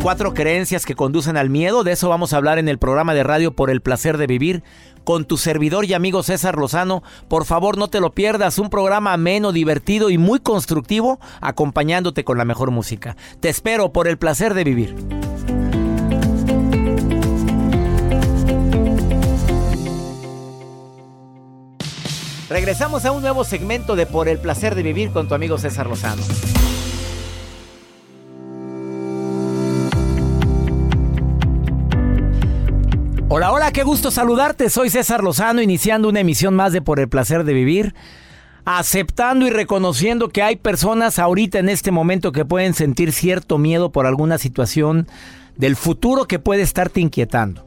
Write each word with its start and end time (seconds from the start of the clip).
Cuatro 0.00 0.34
creencias 0.34 0.84
que 0.84 0.94
conducen 0.94 1.36
al 1.36 1.48
miedo, 1.50 1.84
de 1.84 1.92
eso 1.92 2.08
vamos 2.08 2.32
a 2.32 2.36
hablar 2.36 2.58
en 2.58 2.68
el 2.68 2.78
programa 2.78 3.14
de 3.14 3.22
radio 3.22 3.52
por 3.52 3.70
el 3.70 3.80
placer 3.80 4.18
de 4.18 4.26
vivir 4.26 4.62
con 5.04 5.24
tu 5.24 5.36
servidor 5.36 5.84
y 5.84 5.94
amigo 5.94 6.22
César 6.22 6.56
Lozano. 6.56 7.02
Por 7.28 7.44
favor, 7.44 7.78
no 7.78 7.88
te 7.88 8.00
lo 8.00 8.12
pierdas, 8.12 8.58
un 8.58 8.70
programa 8.70 9.12
ameno, 9.12 9.52
divertido 9.52 10.10
y 10.10 10.18
muy 10.18 10.40
constructivo, 10.40 11.20
acompañándote 11.40 12.24
con 12.24 12.38
la 12.38 12.44
mejor 12.44 12.70
música. 12.70 13.16
Te 13.40 13.48
espero 13.48 13.92
por 13.92 14.08
el 14.08 14.18
placer 14.18 14.54
de 14.54 14.64
vivir. 14.64 14.96
Regresamos 22.48 23.06
a 23.06 23.12
un 23.12 23.22
nuevo 23.22 23.44
segmento 23.44 23.96
de 23.96 24.04
Por 24.04 24.28
el 24.28 24.38
placer 24.38 24.74
de 24.74 24.82
vivir 24.82 25.10
con 25.10 25.26
tu 25.26 25.34
amigo 25.34 25.56
César 25.56 25.86
Lozano. 25.86 26.22
Hola, 33.34 33.50
hola, 33.50 33.72
qué 33.72 33.82
gusto 33.82 34.10
saludarte. 34.10 34.68
Soy 34.68 34.90
César 34.90 35.24
Lozano, 35.24 35.62
iniciando 35.62 36.06
una 36.10 36.20
emisión 36.20 36.54
más 36.54 36.74
de 36.74 36.82
Por 36.82 37.00
el 37.00 37.08
placer 37.08 37.44
de 37.44 37.54
vivir. 37.54 37.94
Aceptando 38.66 39.46
y 39.46 39.50
reconociendo 39.50 40.28
que 40.28 40.42
hay 40.42 40.56
personas 40.56 41.18
ahorita 41.18 41.58
en 41.58 41.70
este 41.70 41.92
momento 41.92 42.30
que 42.32 42.44
pueden 42.44 42.74
sentir 42.74 43.10
cierto 43.10 43.56
miedo 43.56 43.90
por 43.90 44.04
alguna 44.04 44.36
situación 44.36 45.08
del 45.56 45.76
futuro 45.76 46.26
que 46.26 46.40
puede 46.40 46.60
estarte 46.60 47.00
inquietando. 47.00 47.64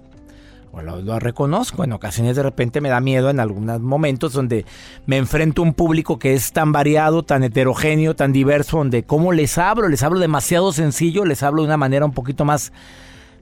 O 0.71 0.83
lo, 0.83 1.01
lo 1.01 1.17
reconozco, 1.17 1.83
en 1.83 1.93
ocasiones 1.93 2.35
de 2.35 2.43
repente 2.43 2.79
me 2.79 2.89
da 2.89 2.99
miedo 2.99 3.31
en 3.31 3.39
algunos 3.39 3.81
momentos 3.81 4.33
donde 4.33 4.67
me 5.07 5.17
enfrento 5.17 5.63
a 5.63 5.65
un 5.65 5.73
público 5.73 6.19
que 6.19 6.35
es 6.35 6.51
tan 6.51 6.73
variado, 6.73 7.23
tan 7.23 7.43
heterogéneo, 7.43 8.15
tan 8.15 8.33
diverso, 8.33 8.77
donde 8.77 9.01
cómo 9.01 9.31
les 9.31 9.57
hablo, 9.57 9.89
les 9.89 10.03
hablo 10.03 10.19
demasiado 10.19 10.71
sencillo, 10.71 11.25
les 11.25 11.41
hablo 11.41 11.63
de 11.63 11.69
una 11.69 11.77
manera 11.77 12.05
un 12.05 12.13
poquito 12.13 12.45
más 12.45 12.71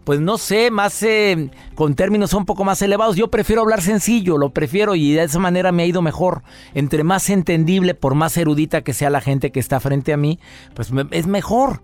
pues 0.03 0.19
no 0.19 0.37
sé, 0.37 0.69
más 0.71 1.01
eh, 1.03 1.49
con 1.75 1.95
términos 1.95 2.33
un 2.33 2.45
poco 2.45 2.63
más 2.63 2.81
elevados. 2.81 3.15
Yo 3.15 3.29
prefiero 3.29 3.61
hablar 3.61 3.81
sencillo, 3.81 4.37
lo 4.37 4.49
prefiero 4.51 4.95
y 4.95 5.13
de 5.13 5.23
esa 5.23 5.39
manera 5.39 5.71
me 5.71 5.83
ha 5.83 5.85
ido 5.85 6.01
mejor. 6.01 6.43
Entre 6.73 7.03
más 7.03 7.29
entendible, 7.29 7.93
por 7.95 8.15
más 8.15 8.35
erudita 8.37 8.81
que 8.81 8.93
sea 8.93 9.09
la 9.09 9.21
gente 9.21 9.51
que 9.51 9.59
está 9.59 9.79
frente 9.79 10.13
a 10.13 10.17
mí, 10.17 10.39
pues 10.73 10.91
me- 10.91 11.07
es 11.11 11.27
mejor. 11.27 11.81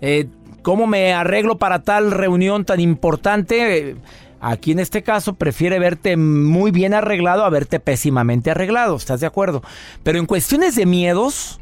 Eh, 0.00 0.28
¿Cómo 0.62 0.86
me 0.86 1.12
arreglo 1.12 1.58
para 1.58 1.82
tal 1.82 2.10
reunión 2.12 2.64
tan 2.64 2.80
importante? 2.80 3.96
Aquí 4.40 4.72
en 4.72 4.80
este 4.80 5.02
caso 5.02 5.34
prefiere 5.34 5.78
verte 5.78 6.16
muy 6.16 6.70
bien 6.72 6.94
arreglado 6.94 7.44
a 7.44 7.50
verte 7.50 7.78
pésimamente 7.80 8.50
arreglado, 8.50 8.96
¿estás 8.96 9.20
de 9.20 9.26
acuerdo? 9.26 9.62
Pero 10.02 10.18
en 10.18 10.26
cuestiones 10.26 10.74
de 10.74 10.84
miedos, 10.86 11.60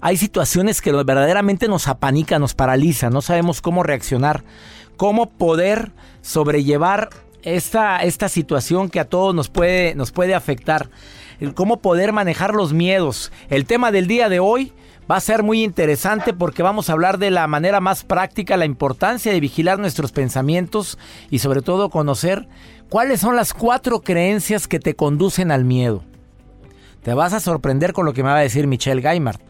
hay 0.00 0.16
situaciones 0.16 0.80
que 0.80 0.92
verdaderamente 0.92 1.68
nos 1.68 1.86
apanican, 1.88 2.40
nos 2.40 2.54
paralizan, 2.54 3.12
no 3.12 3.22
sabemos 3.22 3.60
cómo 3.62 3.82
reaccionar, 3.82 4.42
cómo 4.96 5.30
poder 5.30 5.92
sobrellevar 6.22 7.10
esta, 7.42 8.02
esta 8.02 8.28
situación 8.28 8.88
que 8.88 9.00
a 9.00 9.04
todos 9.04 9.34
nos 9.34 9.48
puede, 9.48 9.94
nos 9.94 10.10
puede 10.10 10.34
afectar, 10.34 10.88
cómo 11.54 11.78
poder 11.78 12.12
manejar 12.12 12.54
los 12.54 12.72
miedos. 12.72 13.30
El 13.48 13.66
tema 13.66 13.92
del 13.92 14.06
día 14.06 14.28
de 14.28 14.40
hoy 14.40 14.72
va 15.10 15.16
a 15.16 15.20
ser 15.20 15.42
muy 15.42 15.62
interesante 15.62 16.32
porque 16.32 16.62
vamos 16.62 16.88
a 16.88 16.92
hablar 16.92 17.18
de 17.18 17.30
la 17.30 17.46
manera 17.46 17.80
más 17.80 18.04
práctica, 18.04 18.56
la 18.56 18.64
importancia 18.64 19.32
de 19.32 19.40
vigilar 19.40 19.78
nuestros 19.78 20.12
pensamientos 20.12 20.98
y 21.30 21.38
sobre 21.38 21.62
todo 21.62 21.90
conocer 21.90 22.48
cuáles 22.88 23.20
son 23.20 23.36
las 23.36 23.54
cuatro 23.54 24.00
creencias 24.00 24.66
que 24.66 24.80
te 24.80 24.96
conducen 24.96 25.52
al 25.52 25.64
miedo. 25.64 26.02
Te 27.02 27.14
vas 27.14 27.32
a 27.32 27.40
sorprender 27.40 27.92
con 27.92 28.04
lo 28.04 28.12
que 28.12 28.24
me 28.24 28.30
va 28.30 28.38
a 28.38 28.42
decir 28.42 28.66
Michelle 28.66 29.00
Gaimard. 29.00 29.40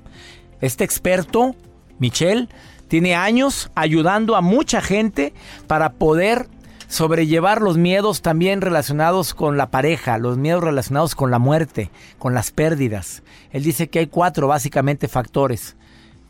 Este 0.60 0.84
experto, 0.84 1.56
Michelle, 1.98 2.48
tiene 2.88 3.14
años 3.14 3.70
ayudando 3.74 4.36
a 4.36 4.40
mucha 4.40 4.80
gente 4.80 5.32
para 5.66 5.92
poder 5.94 6.48
sobrellevar 6.88 7.62
los 7.62 7.76
miedos 7.76 8.22
también 8.22 8.60
relacionados 8.60 9.34
con 9.34 9.56
la 9.56 9.70
pareja, 9.70 10.18
los 10.18 10.38
miedos 10.38 10.62
relacionados 10.62 11.14
con 11.14 11.30
la 11.30 11.38
muerte, 11.38 11.90
con 12.18 12.34
las 12.34 12.50
pérdidas. 12.50 13.22
Él 13.50 13.64
dice 13.64 13.88
que 13.88 13.98
hay 14.00 14.06
cuatro 14.06 14.48
básicamente 14.48 15.08
factores, 15.08 15.76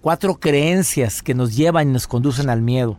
cuatro 0.01 0.37
creencias 0.37 1.23
que 1.23 1.35
nos 1.35 1.57
llevan 1.57 1.91
y 1.91 1.93
nos 1.93 2.07
conducen 2.07 2.49
al 2.49 2.63
miedo. 2.63 2.97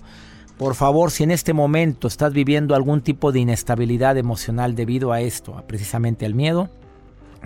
Por 0.57 0.75
favor, 0.75 1.11
si 1.11 1.23
en 1.23 1.31
este 1.31 1.53
momento 1.53 2.07
estás 2.07 2.33
viviendo 2.33 2.73
algún 2.73 3.01
tipo 3.01 3.31
de 3.31 3.39
inestabilidad 3.39 4.17
emocional 4.17 4.75
debido 4.75 5.11
a 5.11 5.21
esto, 5.21 5.63
precisamente 5.67 6.25
al 6.25 6.33
miedo, 6.33 6.69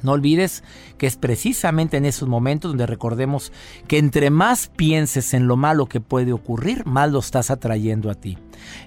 no 0.01 0.13
olvides 0.13 0.63
que 0.97 1.07
es 1.07 1.15
precisamente 1.15 1.97
en 1.97 2.05
esos 2.05 2.27
momentos 2.27 2.71
donde 2.71 2.85
recordemos 2.85 3.51
que 3.87 3.97
entre 3.97 4.29
más 4.29 4.71
pienses 4.75 5.33
en 5.33 5.47
lo 5.47 5.57
malo 5.57 5.85
que 5.85 6.01
puede 6.01 6.33
ocurrir, 6.33 6.85
más 6.85 7.11
lo 7.11 7.19
estás 7.19 7.51
atrayendo 7.51 8.09
a 8.09 8.15
ti. 8.15 8.37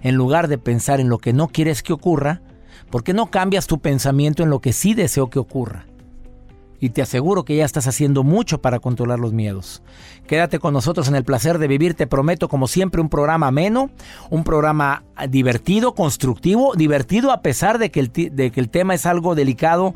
En 0.03 0.15
lugar 0.15 0.49
de 0.49 0.59
pensar 0.59 1.01
en 1.01 1.09
lo 1.09 1.19
que 1.19 1.33
no 1.33 1.49
quieres 1.49 1.83
que 1.83 1.93
ocurra, 1.93 2.43
¿por 2.91 3.05
qué 3.05 3.13
no 3.13 3.31
cambias 3.31 3.67
tu 3.67 3.81
pensamiento 3.81 4.43
en 4.43 4.51
lo 4.51 4.61
que 4.61 4.73
sí 4.73 4.95
deseo 4.95 5.31
que 5.31 5.39
ocurra? 5.39 5.87
Y 6.81 6.91
te 6.91 7.01
aseguro 7.01 7.45
que 7.45 7.57
ya 7.57 7.65
estás 7.65 7.87
haciendo 7.87 8.25
mucho 8.25 8.61
para 8.61 8.79
controlar 8.79 9.19
los 9.19 9.33
miedos. 9.33 9.83
Quédate 10.27 10.59
con 10.59 10.75
nosotros 10.75 11.09
en 11.09 11.15
el 11.15 11.25
placer 11.25 11.59
de 11.59 11.67
vivir, 11.67 11.95
te 11.95 12.07
prometo 12.07 12.49
como 12.49 12.69
siempre 12.69 13.01
un 13.01 13.09
programa 13.09 13.47
ameno, 13.47 13.91
un 14.29 14.45
programa 14.45 15.03
divertido, 15.31 15.95
constructivo, 15.95 16.75
divertido 16.75 17.33
a 17.33 17.41
pesar 17.41 17.79
de 17.79 17.91
que 17.91 18.01
el, 18.01 18.13
de 18.13 18.51
que 18.51 18.61
el 18.61 18.69
tema 18.69 18.95
es 18.95 19.07
algo 19.07 19.35
delicado. 19.35 19.95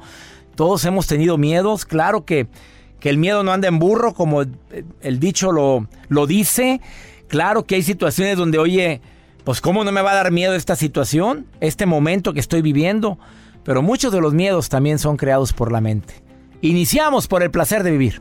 Todos 0.59 0.85
hemos 0.87 1.07
tenido 1.07 1.39
miedos, 1.39 1.85
claro 1.85 2.25
que, 2.25 2.49
que 2.99 3.11
el 3.11 3.17
miedo 3.17 3.45
no 3.45 3.53
anda 3.53 3.69
en 3.69 3.79
burro, 3.79 4.13
como 4.13 4.43
el 4.43 5.21
dicho 5.21 5.53
lo, 5.53 5.87
lo 6.09 6.27
dice. 6.27 6.81
Claro 7.29 7.63
que 7.63 7.77
hay 7.77 7.85
situaciones 7.85 8.37
donde, 8.37 8.59
oye, 8.59 9.01
pues 9.45 9.61
¿cómo 9.61 9.85
no 9.85 9.93
me 9.93 10.03
va 10.03 10.11
a 10.11 10.17
dar 10.17 10.33
miedo 10.33 10.57
esta 10.57 10.75
situación, 10.75 11.47
este 11.61 11.87
momento 11.87 12.33
que 12.33 12.41
estoy 12.41 12.61
viviendo? 12.61 13.21
Pero 13.63 13.83
muchos 13.83 14.13
de 14.13 14.21
los 14.21 14.35
miedos 14.35 14.69
también 14.69 14.99
son 14.99 15.17
creados 15.17 15.53
por 15.53 15.71
la 15.71 15.81
mente. 15.81 16.15
Iniciamos 16.61 17.29
por 17.29 17.45
el 17.45 17.53
placer 17.53 17.85
de 17.85 17.93
vivir. 17.93 18.21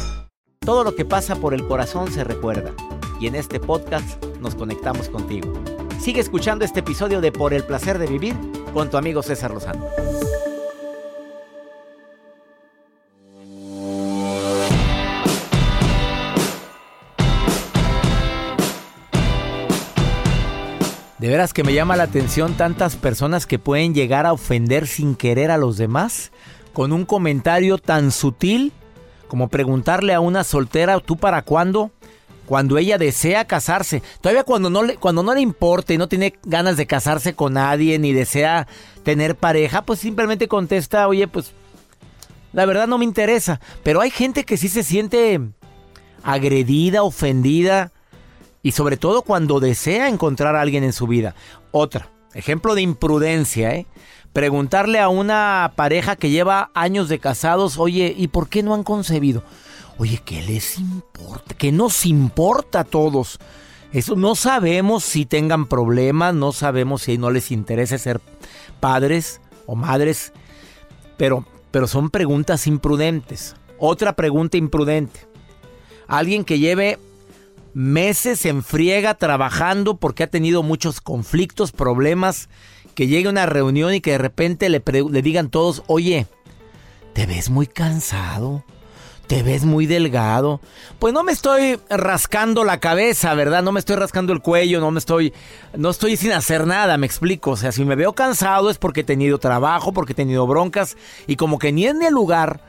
Todo 0.63 0.83
lo 0.83 0.93
que 0.93 1.05
pasa 1.05 1.37
por 1.37 1.55
el 1.55 1.67
corazón 1.67 2.11
se 2.11 2.23
recuerda. 2.23 2.75
Y 3.19 3.25
en 3.25 3.33
este 3.33 3.59
podcast 3.59 4.23
nos 4.41 4.53
conectamos 4.53 5.09
contigo. 5.09 5.51
Sigue 5.99 6.21
escuchando 6.21 6.63
este 6.63 6.81
episodio 6.81 7.19
de 7.19 7.31
Por 7.31 7.55
el 7.55 7.63
placer 7.63 7.97
de 7.97 8.05
vivir 8.05 8.35
con 8.71 8.91
tu 8.91 8.97
amigo 8.97 9.23
César 9.23 9.49
Lozano. 9.49 9.83
De 21.17 21.27
veras 21.27 21.53
que 21.53 21.63
me 21.63 21.73
llama 21.73 21.95
la 21.95 22.03
atención 22.03 22.53
tantas 22.53 22.97
personas 22.97 23.47
que 23.47 23.57
pueden 23.57 23.95
llegar 23.95 24.27
a 24.27 24.33
ofender 24.33 24.85
sin 24.85 25.15
querer 25.15 25.49
a 25.49 25.57
los 25.57 25.77
demás 25.77 26.31
con 26.71 26.91
un 26.91 27.05
comentario 27.05 27.79
tan 27.79 28.11
sutil 28.11 28.73
como 29.31 29.47
preguntarle 29.47 30.13
a 30.13 30.19
una 30.19 30.43
soltera, 30.43 30.99
¿tú 30.99 31.15
para 31.15 31.41
cuándo? 31.43 31.91
Cuando 32.47 32.77
ella 32.77 32.97
desea 32.97 33.47
casarse. 33.47 34.03
Todavía 34.19 34.43
cuando 34.43 34.69
no 34.69 34.83
le, 34.83 34.97
cuando 34.97 35.23
no 35.23 35.33
le 35.33 35.39
importa 35.39 35.93
y 35.93 35.97
no 35.97 36.09
tiene 36.09 36.33
ganas 36.43 36.75
de 36.75 36.85
casarse 36.85 37.33
con 37.33 37.53
nadie 37.53 37.97
ni 37.97 38.11
desea 38.11 38.67
tener 39.03 39.37
pareja, 39.37 39.83
pues 39.83 40.01
simplemente 40.01 40.49
contesta, 40.49 41.07
oye, 41.07 41.29
pues 41.29 41.53
la 42.51 42.65
verdad 42.65 42.89
no 42.89 42.97
me 42.97 43.05
interesa. 43.05 43.61
Pero 43.83 44.01
hay 44.01 44.09
gente 44.09 44.43
que 44.43 44.57
sí 44.57 44.67
se 44.67 44.83
siente 44.83 45.39
agredida, 46.23 47.03
ofendida 47.03 47.93
y 48.61 48.73
sobre 48.73 48.97
todo 48.97 49.21
cuando 49.21 49.61
desea 49.61 50.09
encontrar 50.09 50.57
a 50.57 50.61
alguien 50.61 50.83
en 50.83 50.91
su 50.91 51.07
vida. 51.07 51.35
Otra, 51.71 52.09
ejemplo 52.33 52.75
de 52.75 52.81
imprudencia, 52.81 53.73
¿eh? 53.75 53.85
Preguntarle 54.33 54.99
a 54.99 55.09
una 55.09 55.73
pareja 55.75 56.15
que 56.15 56.29
lleva 56.29 56.71
años 56.73 57.09
de 57.09 57.19
casados, 57.19 57.77
oye, 57.77 58.13
¿y 58.17 58.29
por 58.29 58.47
qué 58.47 58.63
no 58.63 58.73
han 58.73 58.83
concebido? 58.83 59.43
Oye, 59.97 60.21
¿qué 60.23 60.41
les 60.41 60.79
importa? 60.79 61.53
¿Qué 61.55 61.71
nos 61.71 62.05
importa 62.05 62.81
a 62.81 62.83
todos? 62.85 63.39
Eso 63.91 64.15
no 64.15 64.35
sabemos 64.35 65.03
si 65.03 65.25
tengan 65.25 65.65
problemas, 65.65 66.33
no 66.33 66.53
sabemos 66.53 67.03
si 67.03 67.17
no 67.17 67.29
les 67.29 67.51
interesa 67.51 67.97
ser 67.97 68.21
padres 68.79 69.41
o 69.65 69.75
madres, 69.75 70.31
pero, 71.17 71.45
pero 71.71 71.87
son 71.87 72.09
preguntas 72.09 72.67
imprudentes. 72.67 73.55
Otra 73.77 74.13
pregunta 74.13 74.55
imprudente. 74.55 75.27
Alguien 76.07 76.45
que 76.45 76.59
lleve 76.59 76.99
meses 77.73 78.45
en 78.45 78.63
friega 78.63 79.13
trabajando 79.15 79.97
porque 79.97 80.23
ha 80.23 80.27
tenido 80.27 80.63
muchos 80.63 81.01
conflictos, 81.01 81.71
problemas, 81.71 82.49
que 82.93 83.07
llegue 83.07 83.29
una 83.29 83.45
reunión 83.45 83.93
y 83.93 84.01
que 84.01 84.11
de 84.11 84.17
repente 84.17 84.69
le 84.69 85.21
digan 85.21 85.49
todos, 85.49 85.83
oye, 85.87 86.27
te 87.13 87.25
ves 87.25 87.49
muy 87.49 87.67
cansado, 87.67 88.63
te 89.27 89.43
ves 89.43 89.63
muy 89.63 89.85
delgado. 89.85 90.59
Pues 90.99 91.13
no 91.13 91.23
me 91.23 91.31
estoy 91.31 91.79
rascando 91.89 92.63
la 92.63 92.79
cabeza, 92.79 93.33
¿verdad? 93.33 93.63
No 93.63 93.71
me 93.71 93.79
estoy 93.79 93.95
rascando 93.95 94.33
el 94.33 94.41
cuello, 94.41 94.79
no 94.79 94.91
me 94.91 94.99
estoy, 94.99 95.33
no 95.75 95.89
estoy 95.89 96.17
sin 96.17 96.33
hacer 96.33 96.67
nada, 96.67 96.97
me 96.97 97.05
explico. 97.05 97.51
O 97.51 97.57
sea, 97.57 97.71
si 97.71 97.85
me 97.85 97.95
veo 97.95 98.13
cansado 98.13 98.69
es 98.69 98.77
porque 98.77 99.01
he 99.01 99.05
tenido 99.05 99.37
trabajo, 99.37 99.93
porque 99.93 100.13
he 100.13 100.15
tenido 100.15 100.47
broncas 100.47 100.97
y 101.27 101.37
como 101.37 101.59
que 101.59 101.71
ni 101.71 101.85
es 101.85 101.95
ni 101.95 102.05
el 102.05 102.13
lugar, 102.13 102.59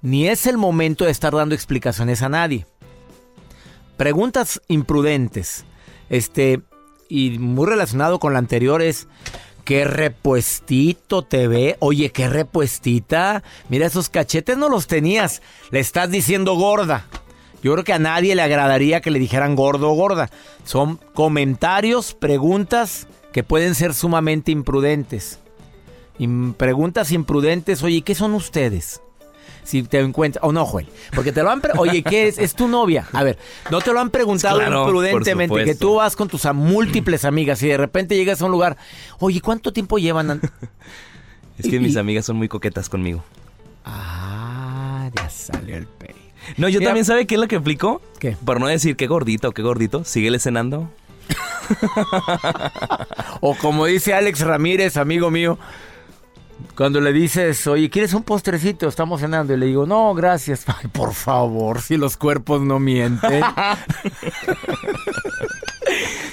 ni 0.00 0.28
es 0.28 0.46
el 0.46 0.58
momento 0.58 1.04
de 1.04 1.10
estar 1.10 1.34
dando 1.34 1.54
explicaciones 1.54 2.22
a 2.22 2.28
nadie. 2.28 2.66
Preguntas 3.96 4.60
imprudentes. 4.68 5.64
Este, 6.08 6.60
y 7.08 7.38
muy 7.38 7.66
relacionado 7.66 8.18
con 8.18 8.32
la 8.32 8.38
anterior 8.38 8.80
es, 8.80 9.08
¿qué 9.64 9.84
repuestito 9.84 11.22
te 11.22 11.48
ve? 11.48 11.76
Oye, 11.80 12.10
¿qué 12.10 12.28
repuestita? 12.28 13.42
Mira, 13.68 13.86
esos 13.86 14.08
cachetes 14.08 14.56
no 14.56 14.68
los 14.68 14.86
tenías. 14.86 15.42
Le 15.70 15.80
estás 15.80 16.10
diciendo 16.10 16.54
gorda. 16.54 17.06
Yo 17.62 17.72
creo 17.72 17.84
que 17.84 17.92
a 17.92 17.98
nadie 17.98 18.34
le 18.34 18.42
agradaría 18.42 19.00
que 19.00 19.10
le 19.10 19.18
dijeran 19.20 19.54
gordo 19.54 19.90
o 19.90 19.94
gorda. 19.94 20.30
Son 20.64 20.98
comentarios, 21.14 22.14
preguntas 22.14 23.06
que 23.32 23.44
pueden 23.44 23.74
ser 23.74 23.94
sumamente 23.94 24.50
imprudentes. 24.50 25.38
Im- 26.18 26.54
preguntas 26.54 27.12
imprudentes, 27.12 27.82
oye, 27.82 28.02
¿qué 28.02 28.14
son 28.14 28.34
ustedes? 28.34 29.00
Si 29.64 29.82
te 29.84 30.00
encuentras, 30.00 30.44
o 30.44 30.50
no, 30.52 30.66
Joel, 30.66 30.88
porque 31.14 31.30
te 31.32 31.42
lo 31.42 31.50
han, 31.50 31.60
pre- 31.60 31.72
oye, 31.78 32.02
¿qué 32.02 32.26
es? 32.26 32.36
Es 32.38 32.54
tu 32.54 32.66
novia. 32.68 33.06
A 33.12 33.22
ver, 33.22 33.38
no 33.70 33.80
te 33.80 33.92
lo 33.92 34.00
han 34.00 34.10
preguntado 34.10 34.58
Claro, 34.58 34.82
imprudentemente, 34.84 35.64
que 35.64 35.74
tú 35.76 35.94
vas 35.96 36.16
con 36.16 36.28
tus 36.28 36.44
múltiples 36.52 37.24
amigas 37.24 37.62
y 37.62 37.68
de 37.68 37.76
repente 37.76 38.16
llegas 38.16 38.42
a 38.42 38.46
un 38.46 38.50
lugar, 38.50 38.76
oye, 39.20 39.40
¿cuánto 39.40 39.72
tiempo 39.72 39.98
llevan? 39.98 40.30
an- 40.32 40.40
Es 41.58 41.68
que 41.68 41.76
Y- 41.76 41.80
mis 41.80 41.94
y- 41.94 41.98
amigas 41.98 42.24
son 42.26 42.36
muy 42.36 42.48
coquetas 42.48 42.88
conmigo. 42.88 43.22
Ah, 43.84 45.08
ya 45.14 45.30
salió 45.30 45.76
el 45.76 45.86
pay. 45.86 46.14
No, 46.56 46.68
yo 46.68 46.80
Mira- 46.80 46.88
también 46.90 47.04
sabe 47.04 47.26
qué 47.26 47.36
es 47.36 47.40
lo 47.40 47.46
que 47.46 47.56
aplicó. 47.56 48.02
¿Qué? 48.18 48.36
Por 48.44 48.58
no 48.58 48.66
decir 48.66 48.96
qué 48.96 49.06
gordito 49.06 49.50
o 49.50 49.52
qué 49.52 49.62
gordito, 49.62 50.02
síguele 50.04 50.38
cenando. 50.40 50.90
O 53.40 53.54
como 53.56 53.86
dice 53.86 54.14
Alex 54.14 54.40
Ramírez, 54.40 54.96
amigo 54.96 55.30
mío, 55.30 55.58
cuando 56.76 57.00
le 57.00 57.12
dices, 57.12 57.66
oye, 57.66 57.90
¿quieres 57.90 58.14
un 58.14 58.22
postrecito? 58.22 58.88
Estamos 58.88 59.20
cenando. 59.20 59.54
Y 59.54 59.56
le 59.56 59.66
digo, 59.66 59.86
no, 59.86 60.14
gracias. 60.14 60.64
Ay, 60.66 60.88
por 60.92 61.14
favor, 61.14 61.80
si 61.80 61.96
los 61.96 62.16
cuerpos 62.16 62.62
no 62.62 62.78
mienten. 62.78 63.42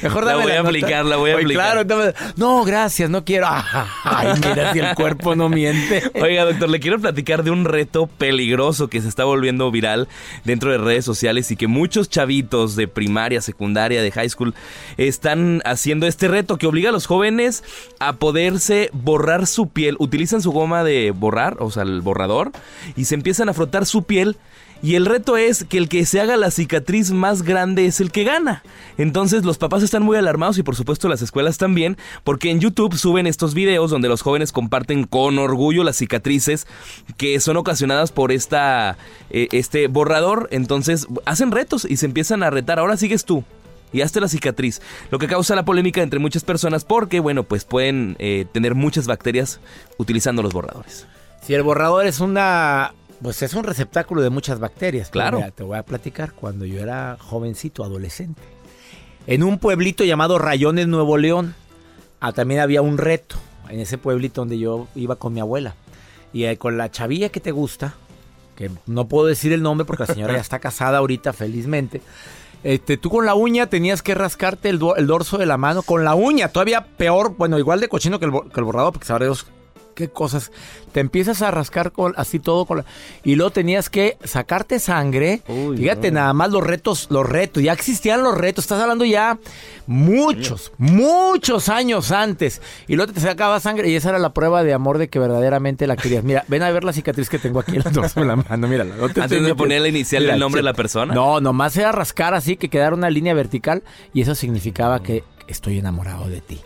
Mejor 0.01 0.25
La 0.25 0.31
dame 0.31 0.43
voy 0.43 0.51
a 0.53 0.55
nota. 0.57 0.69
aplicar, 0.69 1.05
la 1.05 1.17
voy 1.17 1.31
a 1.31 1.35
Oye, 1.35 1.43
aplicar. 1.43 1.85
Claro, 1.85 2.13
no, 2.37 2.63
gracias, 2.63 3.09
no 3.09 3.25
quiero. 3.25 3.47
Ay, 4.03 4.27
mira 4.35 4.71
si 4.73 4.79
el 4.79 4.95
cuerpo 4.95 5.35
no 5.35 5.49
miente. 5.49 6.03
Oiga, 6.21 6.45
doctor, 6.45 6.69
le 6.69 6.79
quiero 6.79 6.99
platicar 6.99 7.43
de 7.43 7.51
un 7.51 7.65
reto 7.65 8.07
peligroso 8.07 8.87
que 8.89 9.01
se 9.01 9.07
está 9.09 9.25
volviendo 9.25 9.69
viral 9.71 10.07
dentro 10.45 10.71
de 10.71 10.77
redes 10.77 11.03
sociales 11.05 11.51
y 11.51 11.55
que 11.57 11.67
muchos 11.67 12.09
chavitos 12.09 12.75
de 12.75 12.87
primaria, 12.87 13.41
secundaria, 13.41 14.01
de 14.01 14.11
high 14.11 14.29
school 14.29 14.53
están 14.97 15.61
haciendo 15.65 16.07
este 16.07 16.27
reto 16.27 16.57
que 16.57 16.67
obliga 16.67 16.89
a 16.89 16.93
los 16.93 17.05
jóvenes 17.05 17.63
a 17.99 18.13
poderse 18.13 18.89
borrar 18.93 19.47
su 19.47 19.69
piel. 19.69 19.95
Utilizan 19.99 20.41
su 20.41 20.51
goma 20.51 20.83
de 20.83 21.11
borrar, 21.11 21.57
o 21.59 21.71
sea, 21.71 21.83
el 21.83 22.01
borrador, 22.01 22.51
y 22.95 23.05
se 23.05 23.15
empiezan 23.15 23.49
a 23.49 23.53
frotar 23.53 23.85
su 23.85 24.03
piel. 24.03 24.37
Y 24.81 24.95
el 24.95 25.05
reto 25.05 25.35
es 25.35 25.65
que 25.65 25.77
el 25.77 25.89
que 25.89 26.05
se 26.05 26.21
haga 26.21 26.37
la 26.37 26.51
cicatriz 26.51 27.11
más 27.11 27.43
grande 27.43 27.85
es 27.85 27.99
el 27.99 28.11
que 28.11 28.23
gana. 28.23 28.63
Entonces 28.97 29.43
los 29.43 29.57
papás 29.57 29.83
están 29.83 30.03
muy 30.03 30.15
alarmados 30.15 30.57
y 30.57 30.63
por 30.63 30.75
supuesto 30.75 31.09
las 31.09 31.21
escuelas 31.21 31.57
también, 31.57 31.97
porque 32.23 32.49
en 32.49 32.61
YouTube 32.61 32.95
suben 32.95 33.27
estos 33.27 33.53
videos 33.53 33.91
donde 33.91 34.07
los 34.07 34.21
jóvenes 34.21 34.53
comparten 34.53 35.03
con 35.03 35.37
orgullo 35.37 35.83
las 35.83 35.97
cicatrices 35.97 36.65
que 37.17 37.39
son 37.41 37.57
ocasionadas 37.57 38.13
por 38.13 38.31
esta, 38.31 38.97
eh, 39.31 39.49
este 39.51 39.87
borrador. 39.87 40.47
Entonces 40.51 41.07
hacen 41.25 41.51
retos 41.51 41.83
y 41.83 41.97
se 41.97 42.05
empiezan 42.05 42.41
a 42.41 42.49
retar. 42.49 42.79
Ahora 42.79 42.95
sigues 42.95 43.25
tú. 43.25 43.43
y 43.91 44.01
hazte 44.01 44.21
la 44.21 44.27
cicatriz, 44.27 44.83
lo 45.09 45.17
que 45.17 45.25
causa 45.25 45.55
la 45.55 45.65
polémica 45.65 46.03
entre 46.03 46.19
muchas 46.19 46.43
personas 46.43 46.85
porque, 46.85 47.19
bueno, 47.19 47.41
pues 47.41 47.65
pueden 47.65 48.15
eh, 48.19 48.45
tener 48.51 48.75
muchas 48.75 49.07
bacterias 49.07 49.59
utilizando 49.97 50.43
los 50.43 50.53
borradores. 50.53 51.07
Si 51.41 51.55
el 51.55 51.63
borrador 51.63 52.05
es 52.05 52.19
una, 52.19 52.93
pues 53.21 53.41
es 53.41 53.53
un 53.53 53.63
receptáculo 53.63 54.21
de 54.21 54.29
muchas 54.29 54.59
bacterias. 54.59 55.09
Claro. 55.09 55.37
Mira, 55.37 55.51
te 55.51 55.63
voy 55.63 55.77
a 55.77 55.83
platicar 55.83 56.33
cuando 56.33 56.65
yo 56.65 56.79
era 56.81 57.17
jovencito, 57.19 57.83
adolescente. 57.83 58.41
En 59.27 59.43
un 59.43 59.59
pueblito 59.59 60.03
llamado 60.03 60.39
Rayones, 60.39 60.87
Nuevo 60.87 61.17
León, 61.17 61.53
ah, 62.19 62.31
también 62.31 62.59
había 62.61 62.81
un 62.81 62.97
reto. 62.97 63.35
En 63.69 63.79
ese 63.79 63.97
pueblito 63.99 64.41
donde 64.41 64.57
yo 64.57 64.87
iba 64.95 65.15
con 65.17 65.33
mi 65.33 65.39
abuela. 65.39 65.75
Y 66.33 66.45
eh, 66.45 66.57
con 66.57 66.77
la 66.77 66.89
chavilla 66.89 67.29
que 67.29 67.39
te 67.39 67.51
gusta, 67.51 67.93
que 68.55 68.71
no 68.87 69.07
puedo 69.07 69.27
decir 69.27 69.53
el 69.53 69.61
nombre 69.61 69.85
porque 69.85 70.03
la 70.07 70.13
señora 70.13 70.33
ya 70.33 70.39
está 70.41 70.59
casada 70.59 70.97
ahorita, 70.99 71.33
felizmente. 71.33 72.01
Este, 72.63 72.97
tú 72.97 73.09
con 73.09 73.25
la 73.25 73.35
uña 73.35 73.67
tenías 73.67 74.01
que 74.01 74.15
rascarte 74.15 74.69
el, 74.69 74.79
do- 74.79 74.95
el 74.95 75.07
dorso 75.07 75.37
de 75.37 75.45
la 75.45 75.57
mano 75.57 75.81
con 75.81 76.03
la 76.03 76.13
uña, 76.15 76.49
todavía 76.49 76.85
peor, 76.85 77.35
bueno, 77.37 77.57
igual 77.57 77.79
de 77.79 77.87
cochino 77.87 78.19
que 78.19 78.25
el, 78.25 78.31
bo- 78.31 78.49
que 78.49 78.59
el 78.59 78.63
borrador, 78.65 78.91
porque 78.91 79.07
sabrá 79.07 79.25
Dios 79.27 79.45
qué 79.99 80.09
cosas. 80.09 80.51
Te 80.93 81.01
empiezas 81.01 81.41
a 81.41 81.51
rascar 81.51 81.91
con, 81.91 82.13
así 82.17 82.39
todo 82.39 82.65
con 82.65 82.77
la- 82.77 82.85
y 83.23 83.35
luego 83.35 83.51
tenías 83.51 83.89
que 83.89 84.17
sacarte 84.23 84.79
sangre. 84.79 85.41
Uy, 85.47 85.77
Fíjate 85.77 86.09
no. 86.11 86.21
nada 86.21 86.33
más 86.33 86.49
los 86.51 86.63
retos, 86.65 87.07
los 87.11 87.27
retos, 87.27 87.61
ya 87.61 87.73
existían 87.73 88.23
los 88.23 88.35
retos, 88.37 88.63
estás 88.65 88.81
hablando 88.81 89.05
ya 89.05 89.37
muchos, 89.85 90.71
muchos 90.77 91.69
años 91.69 92.11
antes. 92.11 92.61
Y 92.87 92.95
luego 92.95 93.11
te 93.13 93.19
sacaba 93.19 93.59
sangre 93.59 93.89
y 93.89 93.95
esa 93.95 94.09
era 94.09 94.19
la 94.19 94.33
prueba 94.33 94.63
de 94.63 94.73
amor 94.73 94.97
de 94.97 95.09
que 95.09 95.19
verdaderamente 95.19 95.85
la 95.87 95.95
querías. 95.95 96.23
Mira, 96.23 96.45
ven 96.47 96.63
a 96.63 96.71
ver 96.71 96.83
la 96.83 96.93
cicatriz 96.93 97.29
que 97.29 97.39
tengo 97.39 97.59
aquí 97.59 97.73
en 97.75 98.27
la 98.27 98.35
mano, 98.35 98.67
mírala. 98.67 98.95
No 98.95 99.09
te 99.09 99.21
Antes 99.21 99.43
de 99.43 99.55
poner 99.55 99.81
la 99.81 99.89
inicial 99.89 100.25
del 100.25 100.39
nombre 100.39 100.59
de 100.59 100.63
la 100.63 100.73
persona. 100.73 101.13
No, 101.13 101.41
nomás 101.41 101.75
era 101.77 101.91
rascar 101.91 102.33
así, 102.33 102.55
que 102.57 102.69
quedara 102.69 102.95
una 102.95 103.09
línea 103.09 103.33
vertical 103.33 103.83
y 104.13 104.21
eso 104.21 104.35
significaba 104.35 105.03
que 105.03 105.23
estoy 105.47 105.79
enamorado 105.79 106.29
de 106.29 106.41
ti. 106.41 106.61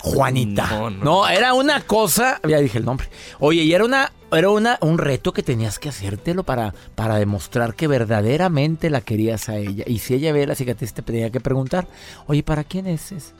Juanita. 0.00 0.66
No, 0.70 0.90
No, 0.90 1.04
no. 1.04 1.28
era 1.28 1.54
una 1.54 1.80
cosa, 1.82 2.40
ya 2.48 2.58
dije 2.58 2.78
el 2.78 2.84
nombre. 2.84 3.08
Oye, 3.38 3.62
y 3.62 3.72
era 3.72 3.84
una 3.84 4.12
era 4.30 4.50
una 4.50 4.76
un 4.82 4.98
reto 4.98 5.32
que 5.32 5.42
tenías 5.42 5.78
que 5.78 5.88
hacértelo 5.88 6.42
para 6.44 6.74
para 6.94 7.16
demostrar 7.16 7.74
que 7.74 7.86
verdaderamente 7.88 8.90
la 8.90 9.00
querías 9.00 9.48
a 9.48 9.56
ella. 9.56 9.84
Y 9.86 10.00
si 10.00 10.14
ella 10.14 10.32
ve 10.32 10.46
la 10.46 10.54
cicatriz 10.54 10.92
te 10.92 11.02
tenía 11.02 11.30
que 11.30 11.40
preguntar, 11.40 11.86
"Oye, 12.26 12.42
¿para 12.42 12.64
quién 12.64 12.86
es 12.86 13.10
ese?" 13.12 13.32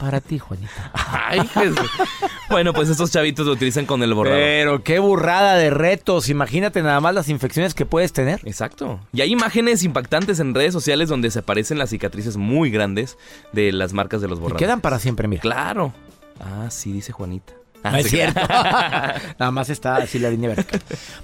Para 0.00 0.20
ti, 0.22 0.38
Juanita. 0.38 0.90
Ay, 0.94 1.42
bueno, 2.48 2.72
pues 2.72 2.88
estos 2.88 3.10
chavitos 3.10 3.44
lo 3.46 3.52
utilizan 3.52 3.84
con 3.84 4.02
el 4.02 4.14
borrador. 4.14 4.38
Pero 4.38 4.82
qué 4.82 4.98
burrada 4.98 5.56
de 5.56 5.68
retos. 5.68 6.30
Imagínate 6.30 6.82
nada 6.82 7.00
más 7.00 7.14
las 7.14 7.28
infecciones 7.28 7.74
que 7.74 7.84
puedes 7.84 8.12
tener. 8.14 8.40
Exacto. 8.44 8.98
Y 9.12 9.20
hay 9.20 9.30
imágenes 9.30 9.82
impactantes 9.82 10.40
en 10.40 10.54
redes 10.54 10.72
sociales 10.72 11.10
donde 11.10 11.30
se 11.30 11.40
aparecen 11.40 11.76
las 11.78 11.90
cicatrices 11.90 12.38
muy 12.38 12.70
grandes 12.70 13.18
de 13.52 13.72
las 13.72 13.92
marcas 13.92 14.22
de 14.22 14.28
los 14.28 14.38
Y 14.38 14.42
borradores. 14.42 14.66
quedan 14.66 14.80
para 14.80 14.98
siempre, 14.98 15.28
mira. 15.28 15.42
Claro. 15.42 15.92
Ah, 16.40 16.68
sí, 16.70 16.92
dice 16.92 17.12
Juanita. 17.12 17.52
Ah, 17.84 17.90
No 17.92 17.98
es 17.98 18.08
cierto. 18.10 18.40
Nada 19.38 19.50
más 19.50 19.68
está 19.68 19.96
así 19.96 20.18
la 20.18 20.30
línea 20.30 20.48
vertical. 20.48 20.80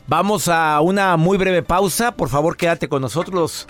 Vamos 0.07 0.49
a 0.49 0.81
una 0.83 1.17
muy 1.17 1.39
breve 1.39 1.63
pausa. 1.63 2.13
Por 2.13 2.29
favor, 2.29 2.57
quédate 2.59 2.89
con 2.89 3.01
nosotros. 3.01 3.67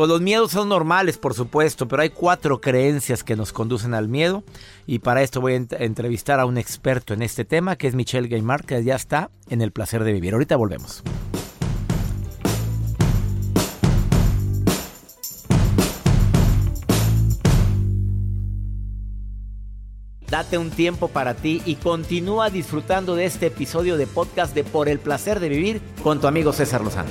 Pues 0.00 0.08
los 0.08 0.22
miedos 0.22 0.52
son 0.52 0.70
normales, 0.70 1.18
por 1.18 1.34
supuesto, 1.34 1.86
pero 1.86 2.00
hay 2.00 2.08
cuatro 2.08 2.58
creencias 2.58 3.22
que 3.22 3.36
nos 3.36 3.52
conducen 3.52 3.92
al 3.92 4.08
miedo. 4.08 4.44
Y 4.86 5.00
para 5.00 5.20
esto 5.20 5.42
voy 5.42 5.52
a 5.52 5.56
ent- 5.58 5.76
entrevistar 5.78 6.40
a 6.40 6.46
un 6.46 6.56
experto 6.56 7.12
en 7.12 7.20
este 7.20 7.44
tema, 7.44 7.76
que 7.76 7.86
es 7.86 7.94
Michelle 7.94 8.26
Gaimard, 8.26 8.64
que 8.64 8.82
ya 8.82 8.94
está 8.96 9.30
en 9.50 9.60
el 9.60 9.72
placer 9.72 10.02
de 10.02 10.14
vivir. 10.14 10.32
Ahorita 10.32 10.56
volvemos. 10.56 11.02
Date 20.30 20.56
un 20.56 20.70
tiempo 20.70 21.08
para 21.08 21.34
ti 21.34 21.60
y 21.66 21.74
continúa 21.74 22.48
disfrutando 22.48 23.16
de 23.16 23.26
este 23.26 23.48
episodio 23.48 23.98
de 23.98 24.06
podcast 24.06 24.54
de 24.54 24.64
Por 24.64 24.88
el 24.88 24.98
placer 24.98 25.40
de 25.40 25.50
vivir 25.50 25.82
con 26.02 26.22
tu 26.22 26.26
amigo 26.26 26.54
César 26.54 26.80
Lozano. 26.80 27.10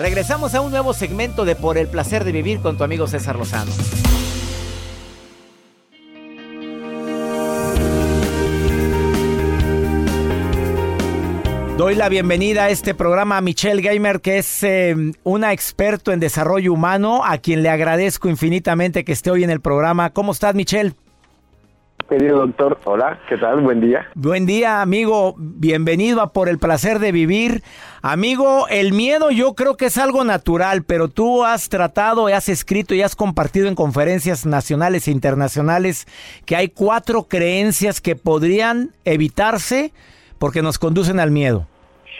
Regresamos 0.00 0.54
a 0.54 0.62
un 0.62 0.70
nuevo 0.70 0.94
segmento 0.94 1.44
de 1.44 1.54
Por 1.54 1.76
el 1.76 1.86
placer 1.86 2.24
de 2.24 2.32
vivir 2.32 2.60
con 2.60 2.78
tu 2.78 2.84
amigo 2.84 3.06
César 3.06 3.36
Lozano. 3.36 3.70
Doy 11.76 11.96
la 11.96 12.08
bienvenida 12.08 12.64
a 12.64 12.70
este 12.70 12.94
programa 12.94 13.36
a 13.36 13.40
Michelle 13.42 13.82
Gamer, 13.82 14.22
que 14.22 14.38
es 14.38 14.62
eh, 14.62 14.96
una 15.22 15.52
experto 15.52 16.12
en 16.12 16.20
desarrollo 16.20 16.72
humano, 16.72 17.22
a 17.22 17.36
quien 17.36 17.62
le 17.62 17.68
agradezco 17.68 18.30
infinitamente 18.30 19.04
que 19.04 19.12
esté 19.12 19.30
hoy 19.30 19.44
en 19.44 19.50
el 19.50 19.60
programa. 19.60 20.14
¿Cómo 20.14 20.32
estás, 20.32 20.54
Michelle? 20.54 20.94
Querido 22.10 22.38
doctor, 22.38 22.76
hola, 22.86 23.20
¿qué 23.28 23.36
tal? 23.36 23.60
Buen 23.60 23.80
día. 23.80 24.08
Buen 24.16 24.44
día, 24.44 24.82
amigo. 24.82 25.36
Bienvenido 25.38 26.20
a 26.20 26.32
Por 26.32 26.48
el 26.48 26.58
placer 26.58 26.98
de 26.98 27.12
vivir. 27.12 27.62
Amigo, 28.02 28.66
el 28.68 28.92
miedo 28.92 29.30
yo 29.30 29.54
creo 29.54 29.76
que 29.76 29.86
es 29.86 29.96
algo 29.96 30.24
natural, 30.24 30.82
pero 30.82 31.06
tú 31.06 31.44
has 31.44 31.68
tratado, 31.68 32.26
has 32.26 32.48
escrito 32.48 32.96
y 32.96 33.02
has 33.02 33.14
compartido 33.14 33.68
en 33.68 33.76
conferencias 33.76 34.44
nacionales 34.44 35.06
e 35.06 35.12
internacionales 35.12 36.08
que 36.46 36.56
hay 36.56 36.66
cuatro 36.70 37.28
creencias 37.28 38.00
que 38.00 38.16
podrían 38.16 38.90
evitarse 39.04 39.92
porque 40.40 40.62
nos 40.62 40.80
conducen 40.80 41.20
al 41.20 41.30
miedo. 41.30 41.68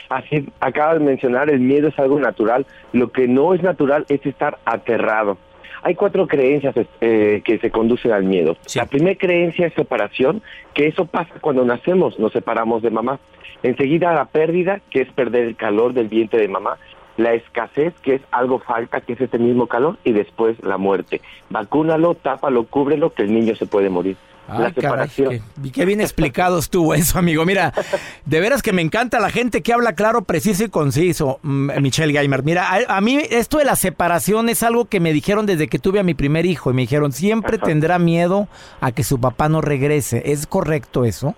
Así 0.07 0.47
acabas 0.61 0.99
de 0.99 1.05
mencionar, 1.05 1.49
el 1.49 1.59
miedo 1.59 1.89
es 1.89 1.99
algo 1.99 2.17
natural. 2.17 2.65
Lo 2.93 3.11
que 3.11 3.27
no 3.27 3.53
es 3.53 3.61
natural 3.61 4.05
es 4.07 4.25
estar 4.25 4.57
aterrado. 4.63 5.37
Hay 5.83 5.95
cuatro 5.95 6.27
creencias 6.27 6.75
eh, 7.01 7.41
que 7.43 7.57
se 7.57 7.71
conducen 7.71 8.11
al 8.11 8.23
miedo. 8.23 8.55
Sí. 8.65 8.79
La 8.79 8.85
primera 8.85 9.17
creencia 9.17 9.67
es 9.67 9.73
separación, 9.73 10.41
que 10.73 10.87
eso 10.87 11.05
pasa 11.05 11.33
cuando 11.41 11.65
nacemos, 11.65 12.19
nos 12.19 12.31
separamos 12.31 12.81
de 12.81 12.91
mamá. 12.91 13.19
Enseguida 13.63 14.13
la 14.13 14.25
pérdida, 14.25 14.81
que 14.89 15.01
es 15.01 15.11
perder 15.11 15.45
el 15.45 15.55
calor 15.55 15.93
del 15.93 16.07
vientre 16.07 16.39
de 16.39 16.47
mamá. 16.47 16.77
La 17.17 17.33
escasez, 17.33 17.93
que 18.01 18.15
es 18.15 18.21
algo 18.31 18.59
falta, 18.59 19.01
que 19.01 19.13
es 19.13 19.21
ese 19.21 19.37
mismo 19.37 19.67
calor. 19.67 19.97
Y 20.03 20.13
después 20.13 20.63
la 20.63 20.77
muerte. 20.77 21.21
Vacúnalo, 21.49 22.15
tápalo, 22.15 22.65
cúbrelo, 22.65 23.13
que 23.13 23.23
el 23.23 23.33
niño 23.33 23.55
se 23.55 23.65
puede 23.65 23.89
morir. 23.89 24.17
La 24.59 24.67
Ay, 24.67 24.73
caray, 24.73 25.09
separación. 25.09 25.39
qué, 25.73 25.85
bien 25.85 26.01
explicado 26.01 26.59
estuvo 26.59 26.93
eso, 26.93 27.17
amigo. 27.19 27.45
Mira, 27.45 27.73
de 28.25 28.39
veras 28.39 28.61
que 28.61 28.73
me 28.73 28.81
encanta 28.81 29.19
la 29.19 29.29
gente 29.29 29.61
que 29.61 29.73
habla 29.73 29.93
claro, 29.93 30.23
preciso 30.23 30.63
y 30.63 30.69
conciso, 30.69 31.39
mm, 31.43 31.81
Michelle 31.81 32.13
Geimer. 32.13 32.43
Mira, 32.43 32.67
a, 32.69 32.97
a 32.97 33.01
mí 33.01 33.19
esto 33.29 33.57
de 33.57 33.65
la 33.65 33.75
separación 33.75 34.49
es 34.49 34.63
algo 34.63 34.85
que 34.85 34.99
me 34.99 35.13
dijeron 35.13 35.45
desde 35.45 35.67
que 35.67 35.79
tuve 35.79 35.99
a 35.99 36.03
mi 36.03 36.13
primer 36.13 36.45
hijo 36.45 36.71
y 36.71 36.73
me 36.73 36.81
dijeron, 36.83 37.11
siempre 37.11 37.57
Ajá. 37.57 37.65
tendrá 37.65 37.99
miedo 37.99 38.47
a 38.81 38.91
que 38.91 39.03
su 39.03 39.19
papá 39.19 39.49
no 39.49 39.61
regrese. 39.61 40.21
¿Es 40.25 40.45
correcto 40.47 41.05
eso? 41.05 41.35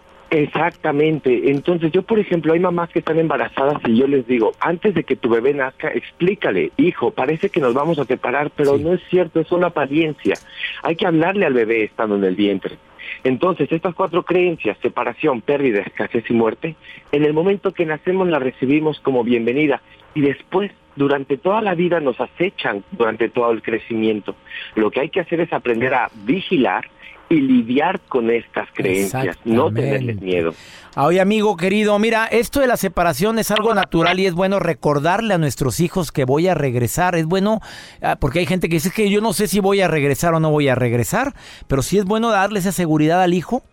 Exactamente. 0.53 1.51
Entonces 1.51 1.91
yo, 1.91 2.01
por 2.01 2.17
ejemplo, 2.19 2.53
hay 2.53 2.59
mamás 2.59 2.89
que 2.89 2.99
están 2.99 3.19
embarazadas 3.19 3.77
y 3.85 3.97
yo 3.97 4.07
les 4.07 4.25
digo, 4.27 4.51
antes 4.59 4.95
de 4.95 5.03
que 5.03 5.15
tu 5.15 5.29
bebé 5.29 5.53
nazca, 5.53 5.89
explícale, 5.89 6.71
hijo, 6.77 7.11
parece 7.11 7.49
que 7.49 7.59
nos 7.59 7.73
vamos 7.73 7.99
a 7.99 8.05
separar, 8.05 8.51
pero 8.55 8.77
Sí. 8.77 8.83
no 8.83 8.93
es 8.93 9.01
cierto, 9.09 9.39
es 9.39 9.51
una 9.51 9.67
apariencia. 9.67 10.35
Hay 10.81 10.95
que 10.95 11.05
hablarle 11.05 11.45
al 11.45 11.53
bebé 11.53 11.83
estando 11.83 12.15
en 12.15 12.23
el 12.23 12.35
vientre. 12.35 12.77
Entonces, 13.23 13.71
estas 13.71 13.95
cuatro 13.95 14.23
creencias, 14.23 14.77
separación, 14.81 15.41
pérdida, 15.41 15.81
escasez 15.81 16.25
y 16.29 16.33
muerte, 16.33 16.75
en 17.11 17.23
el 17.23 17.33
momento 17.33 17.73
que 17.73 17.85
nacemos 17.85 18.27
las 18.27 18.41
recibimos 18.41 18.99
como 18.99 19.23
bienvenida 19.23 19.81
y 20.13 20.21
después, 20.21 20.71
durante 20.95 21.37
toda 21.37 21.61
la 21.61 21.73
vida, 21.73 21.99
nos 21.99 22.19
acechan 22.19 22.83
durante 22.91 23.29
todo 23.29 23.51
el 23.51 23.61
crecimiento. 23.61 24.35
Lo 24.75 24.91
que 24.91 24.99
hay 24.99 25.09
que 25.09 25.21
hacer 25.21 25.39
es 25.39 25.53
aprender 25.53 25.93
a 25.93 26.09
vigilar 26.25 26.85
y 27.33 27.41
lidiar 27.41 27.99
con 28.01 28.29
estas 28.29 28.69
creencias, 28.73 29.37
no 29.45 29.71
tenerles 29.71 30.21
miedo. 30.21 30.53
Oye, 30.95 31.19
amigo 31.19 31.57
querido, 31.57 31.97
mira, 31.97 32.27
esto 32.27 32.59
de 32.59 32.67
la 32.67 32.77
separación 32.77 33.39
es 33.39 33.49
algo 33.49 33.73
natural 33.73 34.19
y 34.19 34.27
es 34.27 34.33
bueno 34.33 34.59
recordarle 34.59 35.33
a 35.33 35.37
nuestros 35.37 35.79
hijos 35.79 36.11
que 36.11 36.25
voy 36.25 36.47
a 36.47 36.53
regresar. 36.53 37.15
Es 37.15 37.25
bueno, 37.25 37.61
ah, 38.01 38.17
porque 38.19 38.39
hay 38.39 38.45
gente 38.45 38.69
que 38.69 38.75
dice 38.75 38.91
que 38.95 39.09
yo 39.09 39.19
no 39.19 39.33
sé 39.33 39.47
si 39.47 39.59
voy 39.59 39.81
a 39.81 39.87
regresar 39.87 40.33
o 40.33 40.39
no 40.39 40.51
voy 40.51 40.67
a 40.67 40.75
regresar, 40.75 41.33
pero 41.67 41.81
sí 41.81 41.97
es 41.97 42.05
bueno 42.05 42.29
darle 42.29 42.59
esa 42.59 42.71
seguridad 42.71 43.21
al 43.23 43.33
hijo. 43.33 43.63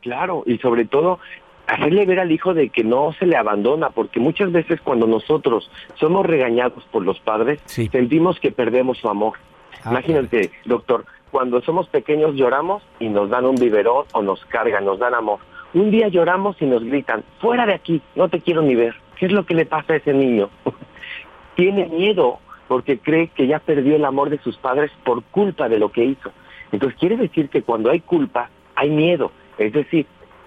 Claro, 0.00 0.44
y 0.46 0.58
sobre 0.58 0.86
todo 0.86 1.18
hacerle 1.66 2.06
ver 2.06 2.20
al 2.20 2.32
hijo 2.32 2.54
de 2.54 2.70
que 2.70 2.84
no 2.84 3.12
se 3.18 3.26
le 3.26 3.36
abandona, 3.36 3.90
porque 3.90 4.20
muchas 4.20 4.52
veces 4.52 4.80
cuando 4.80 5.06
nosotros 5.06 5.70
somos 5.96 6.24
regañados 6.24 6.84
por 6.90 7.04
los 7.04 7.18
padres, 7.20 7.60
sentimos 7.66 8.40
que 8.40 8.52
perdemos 8.52 8.98
su 8.98 9.08
amor. 9.08 9.34
Ah, 9.84 9.90
Imagínate, 9.90 10.50
doctor, 10.64 11.04
cuando 11.30 11.60
somos 11.62 11.88
pequeños 11.88 12.34
lloramos 12.34 12.82
y 12.98 13.08
nos 13.08 13.30
dan 13.30 13.44
un 13.44 13.56
biberón 13.56 14.04
o 14.12 14.22
nos 14.22 14.44
cargan, 14.46 14.84
nos 14.84 14.98
dan 14.98 15.14
amor. 15.14 15.40
Un 15.74 15.90
día 15.90 16.08
lloramos 16.08 16.60
y 16.60 16.66
nos 16.66 16.84
gritan, 16.84 17.24
fuera 17.40 17.66
de 17.66 17.74
aquí, 17.74 18.00
no 18.14 18.28
te 18.28 18.40
quiero 18.40 18.62
ni 18.62 18.74
ver. 18.74 18.94
¿Qué 19.16 19.26
es 19.26 19.32
lo 19.32 19.44
que 19.44 19.54
le 19.54 19.66
pasa 19.66 19.94
a 19.94 19.96
ese 19.96 20.12
niño? 20.12 20.50
Tiene 21.56 21.86
miedo 21.86 22.38
porque 22.68 22.98
cree 22.98 23.28
que 23.28 23.46
ya 23.46 23.58
perdió 23.58 23.96
el 23.96 24.04
amor 24.04 24.30
de 24.30 24.38
sus 24.38 24.56
padres 24.56 24.90
por 25.04 25.22
culpa 25.24 25.68
de 25.68 25.78
lo 25.78 25.90
que 25.90 26.04
hizo. 26.04 26.30
Entonces 26.72 26.98
quiere 26.98 27.16
decir 27.16 27.48
que 27.48 27.62
cuando 27.62 27.90
hay 27.90 28.00
culpa, 28.00 28.50
hay 28.74 28.90
miedo. 28.90 29.30
Es 29.58 29.72
decir, 29.72 30.06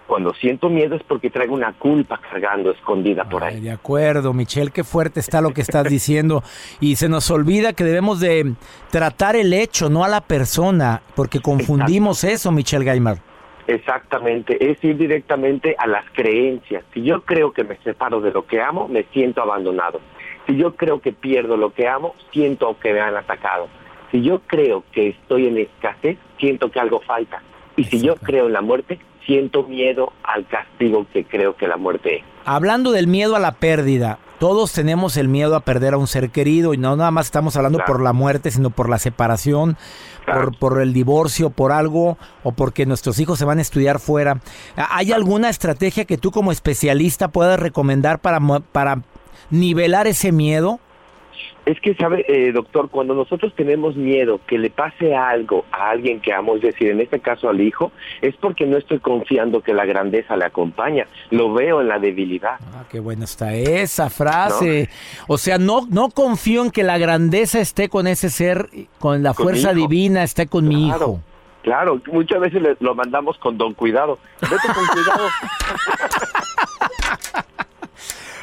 cuando 0.10 0.34
siento 0.34 0.70
miedo 0.70 0.96
es 0.96 1.04
porque 1.04 1.30
traigo 1.30 1.54
una 1.54 1.72
culpa 1.74 2.20
cargando 2.20 2.72
escondida 2.72 3.30
por 3.30 3.44
ahí. 3.44 3.60
De 3.60 3.70
acuerdo, 3.70 4.34
Michelle, 4.34 4.72
qué 4.72 4.84
fuerte 4.84 5.20
está 5.20 5.40
lo 5.40 5.54
que 5.54 5.62
estás 5.62 5.88
diciendo. 5.88 6.42
Y 6.80 6.96
se 6.96 7.08
nos 7.08 7.30
olvida 7.30 7.74
que 7.74 7.84
debemos 7.84 8.20
de 8.20 8.56
tratar 8.90 9.36
el 9.36 9.54
hecho, 9.54 9.88
no 9.88 10.04
a 10.04 10.08
la 10.08 10.22
persona, 10.22 11.04
porque 11.16 11.42
confundimos 11.42 12.24
eso, 12.24 12.52
Michelle 12.52 12.84
Gaimar. 12.84 13.20
Exactamente, 13.68 14.72
es 14.72 14.84
ir 14.84 14.98
directamente 14.98 15.76
a 15.78 15.86
las 15.86 16.04
creencias. 16.14 16.84
Si 16.92 17.04
yo 17.04 17.22
creo 17.22 17.54
que 17.54 17.64
me 17.64 17.78
separo 17.84 18.20
de 18.20 18.32
lo 18.32 18.48
que 18.48 18.60
amo, 18.60 18.88
me 18.88 19.04
siento 19.14 19.44
abandonado. 19.44 20.02
Si 20.48 20.58
yo 20.58 20.76
creo 20.76 21.02
que 21.02 21.12
pierdo 21.14 21.56
lo 21.56 21.72
que 21.72 21.88
amo, 21.88 22.16
siento 22.34 22.76
que 22.80 22.94
me 22.94 23.00
han 23.00 23.16
atacado. 23.16 23.68
Si 24.10 24.24
yo 24.24 24.40
creo 24.48 24.84
que 24.92 25.10
estoy 25.10 25.46
en 25.46 25.60
escasez, 25.60 26.18
siento 26.40 26.72
que 26.72 26.80
algo 26.80 27.00
falta. 27.02 27.44
Y 27.78 27.84
si 27.86 28.02
yo 28.02 28.16
creo 28.16 28.48
en 28.48 28.54
la 28.54 28.62
muerte, 28.62 29.00
siento 29.26 29.64
miedo 29.64 30.12
al 30.24 30.48
castigo 30.48 31.06
que 31.14 31.24
creo 31.26 31.56
que 31.56 31.68
la 31.68 31.78
muerte 31.78 32.18
es. 32.18 32.24
Hablando 32.46 32.92
del 32.92 33.08
miedo 33.08 33.36
a 33.36 33.40
la 33.40 33.54
pérdida, 33.54 34.18
todos 34.40 34.72
tenemos 34.74 35.18
el 35.18 35.28
miedo 35.28 35.56
a 35.56 35.60
perder 35.60 35.94
a 35.94 35.98
un 35.98 36.08
ser 36.08 36.30
querido 36.30 36.74
y 36.74 36.78
no 36.78 36.96
nada 36.96 37.12
más 37.12 37.26
estamos 37.28 37.56
hablando 37.58 37.78
Claro. 37.80 37.94
por 37.94 38.02
la 38.02 38.14
muerte, 38.14 38.52
sino 38.52 38.70
por 38.70 38.90
la 38.90 38.98
separación, 38.98 39.78
por, 40.26 40.58
por 40.58 40.82
el 40.82 40.94
divorcio, 40.94 41.50
por 41.50 41.72
algo 41.72 42.18
o 42.44 42.54
porque 42.54 42.86
nuestros 42.86 43.20
hijos 43.20 43.38
se 43.38 43.46
van 43.46 43.60
a 43.60 43.62
estudiar 43.62 44.00
fuera. 44.00 44.40
¿Hay 44.76 45.12
alguna 45.12 45.50
estrategia 45.50 46.06
que 46.06 46.18
tú 46.18 46.32
como 46.32 46.52
especialista 46.52 47.28
puedas 47.28 47.60
recomendar 47.60 48.20
para, 48.20 48.40
para 48.72 49.02
nivelar 49.50 50.08
ese 50.08 50.32
miedo? 50.32 50.80
Es 51.70 51.80
que, 51.82 51.94
sabe, 51.94 52.26
eh, 52.28 52.52
doctor, 52.52 52.90
cuando 52.90 53.14
nosotros 53.14 53.54
tenemos 53.56 53.96
miedo 53.96 54.42
que 54.48 54.58
le 54.58 54.72
pase 54.72 55.16
algo 55.16 55.66
a 55.72 55.92
alguien 55.92 56.20
que 56.20 56.34
amo, 56.34 56.56
es 56.56 56.64
decir, 56.64 56.90
en 56.90 57.00
este 57.00 57.20
caso 57.20 57.48
al 57.48 57.62
hijo, 57.62 57.92
es 58.24 58.36
porque 58.38 58.66
no 58.66 58.76
estoy 58.76 58.98
confiando 58.98 59.62
que 59.62 59.76
la 59.76 59.86
grandeza 59.86 60.36
le 60.36 60.46
acompaña. 60.46 61.06
Lo 61.30 61.54
veo 61.54 61.82
en 61.82 61.88
la 61.88 62.00
debilidad. 62.00 62.56
Ah, 62.74 62.86
qué 62.90 63.00
buena 63.00 63.26
está 63.26 63.54
esa 63.54 64.10
frase. 64.10 64.90
O 65.28 65.38
sea, 65.38 65.60
no, 65.60 65.86
no 65.92 66.10
confío 66.10 66.64
en 66.64 66.72
que 66.72 66.82
la 66.82 66.98
grandeza 66.98 67.60
esté 67.60 67.88
con 67.88 68.08
ese 68.08 68.32
ser, 68.32 68.68
con 68.98 69.22
la 69.22 69.36
Con 69.36 69.44
fuerza 69.44 69.72
divina, 69.72 70.24
esté 70.24 70.48
con 70.48 70.68
mi 70.68 70.88
hijo. 70.88 71.22
Claro, 71.62 72.02
muchas 72.12 72.40
veces 72.40 72.64
lo 72.80 72.96
mandamos 72.96 73.38
con 73.38 73.60
don 73.60 73.76
cuidado. 73.76 74.18
Vete 74.42 74.74
con 74.74 74.88
cuidado. 74.88 75.28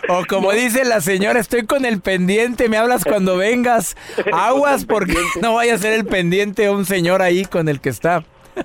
O 0.09 0.25
como 0.29 0.53
dice 0.53 0.85
la 0.85 1.01
señora, 1.01 1.41
estoy 1.41 1.67
con 1.67 1.85
el 1.85 2.01
pendiente, 2.01 2.69
me 2.69 2.77
hablas 2.77 3.05
cuando 3.05 3.37
vengas. 3.37 3.97
Aguas 4.33 4.85
porque 4.85 5.17
no 5.41 5.55
vaya 5.55 5.75
a 5.75 5.79
ser 5.79 5.93
el 5.95 6.05
pendiente 6.05 6.71
un 6.71 6.85
señor 6.85 7.23
ahí 7.23 7.45
con 7.45 7.69
el 7.69 7.81
que 7.81 7.89
está. 7.89 8.25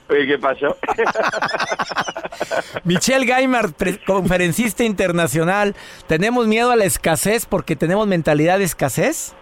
Oye, 0.09 0.25
¿Qué 0.25 0.37
pasó? 0.37 0.77
Michelle 2.85 3.25
Gaimard, 3.25 3.73
conferencista 4.05 4.83
internacional. 4.83 5.75
¿Tenemos 6.07 6.47
miedo 6.47 6.71
a 6.71 6.75
la 6.75 6.85
escasez 6.85 7.45
porque 7.45 7.75
tenemos 7.75 8.07
mentalidad 8.07 8.59
de 8.59 8.65
escasez? 8.65 9.35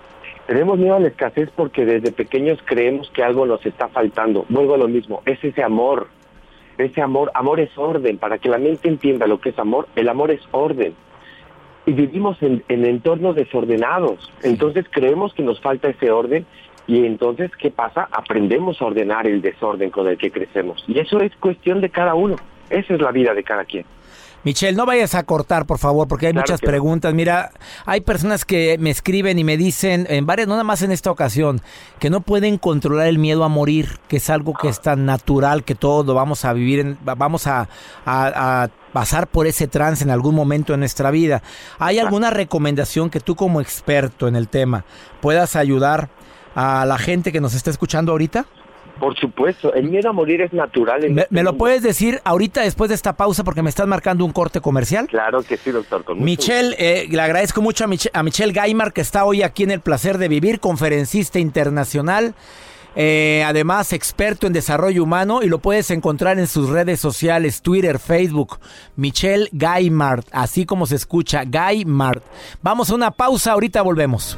Tenemos 0.47 0.79
miedo 0.79 0.95
a 0.95 0.99
la 0.99 1.09
escasez 1.09 1.49
porque 1.55 1.85
desde 1.85 2.11
pequeños 2.11 2.57
creemos 2.65 3.11
que 3.13 3.23
algo 3.23 3.45
nos 3.45 3.63
está 3.65 3.89
faltando. 3.89 4.45
Vuelvo 4.49 4.73
a 4.73 4.77
lo 4.79 4.87
mismo, 4.87 5.21
es 5.25 5.37
ese 5.43 5.61
amor. 5.61 6.07
Ese 6.79 7.01
amor, 7.01 7.29
amor 7.35 7.59
es 7.59 7.77
orden. 7.77 8.17
Para 8.17 8.39
que 8.39 8.49
la 8.49 8.57
mente 8.57 8.87
entienda 8.87 9.27
lo 9.27 9.39
que 9.39 9.49
es 9.49 9.59
amor, 9.59 9.87
el 9.95 10.09
amor 10.09 10.31
es 10.31 10.41
orden. 10.51 10.95
Y 11.89 11.93
vivimos 11.93 12.39
en, 12.43 12.63
en 12.69 12.86
entornos 12.86 13.36
desordenados. 13.36 14.32
Entonces 14.43 14.86
creemos 14.91 15.34
que 15.34 15.41
nos 15.41 15.60
falta 15.60 15.89
ese 15.89 16.12
orden 16.12 16.45
y 16.86 17.04
entonces, 17.04 17.49
¿qué 17.56 17.71
pasa? 17.71 18.08
Aprendemos 18.12 18.80
a 18.80 18.86
ordenar 18.86 19.25
el 19.25 19.41
desorden 19.41 19.89
con 19.89 20.08
el 20.08 20.15
que 20.15 20.30
crecemos. 20.30 20.84
Y 20.88 20.99
eso 20.99 21.19
es 21.19 21.36
cuestión 21.38 21.82
de 21.82 21.89
cada 21.89 22.13
uno. 22.13 22.36
Esa 22.69 22.93
es 22.93 23.02
la 23.02 23.12
vida 23.12 23.34
de 23.34 23.43
cada 23.43 23.65
quien. 23.65 23.86
Michelle, 24.43 24.75
no 24.78 24.86
vayas 24.86 25.15
a 25.15 25.23
cortar, 25.23 25.65
por 25.65 25.80
favor, 25.80 26.08
porque 26.08 26.28
hay 26.28 26.32
Claro 26.34 26.45
muchas 26.45 26.60
que 26.62 26.65
preguntas. 26.67 27.13
Mira, 27.13 27.52
hay 27.86 28.02
personas 28.02 28.45
que 28.45 28.78
me 28.80 28.89
escriben 28.89 29.38
y 29.38 29.43
me 29.43 29.58
dicen, 29.58 30.08
en 30.10 30.25
varias, 30.25 30.47
no 30.47 30.54
nada 30.54 30.63
más 30.63 30.82
en 30.82 30.91
esta 30.91 31.12
ocasión, 31.12 31.62
que 31.99 32.10
no 32.10 32.21
pueden 32.21 32.58
controlar 32.58 33.08
el 33.08 33.19
miedo 33.19 33.43
a 33.43 33.49
morir, 33.49 33.99
que 34.08 34.17
es 34.17 34.30
algo 34.30 34.54
que 34.54 34.69
es 34.69 34.82
tan 34.82 35.06
natural, 35.06 35.63
que 35.63 35.75
todos 35.75 36.06
lo 36.06 36.13
vamos 36.13 36.45
a 36.45 36.54
vivir, 36.54 36.80
en- 36.80 36.97
va- 37.08 37.15
vamos 37.15 37.47
a, 37.47 37.67
a- 38.06 38.63
a 38.63 38.69
pasar 38.93 39.28
por 39.28 39.45
ese 39.45 39.67
trance 39.67 40.04
en 40.04 40.10
algún 40.10 40.36
momento 40.36 40.73
de 40.73 40.78
nuestra 40.78 41.12
vida. 41.12 41.43
¿Hay 41.78 41.99
alguna 41.99 42.30
recomendación 42.30 43.10
que 43.10 43.19
tú 43.19 43.36
como 43.36 43.60
experto 43.62 44.28
en 44.28 44.36
el 44.36 44.47
tema 44.47 44.86
puedas 45.21 45.56
ayudar 45.56 46.10
a 46.56 46.86
la 46.86 46.97
gente 46.97 47.32
que 47.32 47.41
nos 47.41 47.54
está 47.54 47.69
escuchando 47.69 48.13
ahorita? 48.13 48.45
Por 48.99 49.17
supuesto, 49.19 49.73
el 49.73 49.89
miedo 49.89 50.09
a 50.09 50.13
morir 50.13 50.41
es 50.41 50.51
natural. 50.53 51.03
en 51.05 51.15
¿Me, 51.15 51.21
este 51.21 51.33
me 51.33 51.43
lo 51.43 51.51
mundo. 51.51 51.57
puedes 51.63 51.81
decir 51.83 52.19
ahorita 52.23 52.62
después 52.62 52.89
de 52.89 52.95
esta 52.95 53.13
pausa 53.15 53.43
porque 53.43 53.62
me 53.62 53.69
estás 53.69 53.88
marcando 53.88 54.25
un 54.25 54.31
corte 54.31 54.62
comercial? 54.62 55.07
Claro 55.07 55.41
que 55.43 55.57
sí, 55.57 55.71
doctor. 55.71 56.03
Con 56.03 56.21
Michelle, 56.23 56.75
eh, 56.77 57.07
le 57.09 57.21
agradezco 57.21 57.62
mucho 57.62 57.85
a, 57.85 57.88
Mich- 57.88 58.09
a 58.13 58.23
Michelle 58.23 58.51
Gaimar 58.53 58.93
que 58.93 59.01
está 59.01 59.23
hoy 59.25 59.41
aquí 59.43 59.63
en 59.63 59.71
el 59.71 59.79
placer 59.81 60.17
de 60.17 60.27
vivir, 60.27 60.59
conferencista 60.59 61.39
internacional, 61.39 62.35
eh, 62.95 63.43
además 63.45 63.93
experto 63.93 64.47
en 64.47 64.53
desarrollo 64.53 65.03
humano 65.03 65.41
y 65.43 65.47
lo 65.47 65.59
puedes 65.59 65.91
encontrar 65.91 66.39
en 66.39 66.47
sus 66.47 66.69
redes 66.69 66.99
sociales, 66.99 67.62
Twitter, 67.62 67.99
Facebook, 67.99 68.59
Michelle 68.95 69.47
Gaimard, 69.51 70.25
así 70.31 70.65
como 70.65 70.85
se 70.88 70.95
escucha, 70.95 71.43
Gaimard. 71.45 72.21
Vamos 72.62 72.89
a 72.89 72.95
una 72.95 73.12
pausa, 73.12 73.51
ahorita 73.53 73.81
volvemos. 73.83 74.38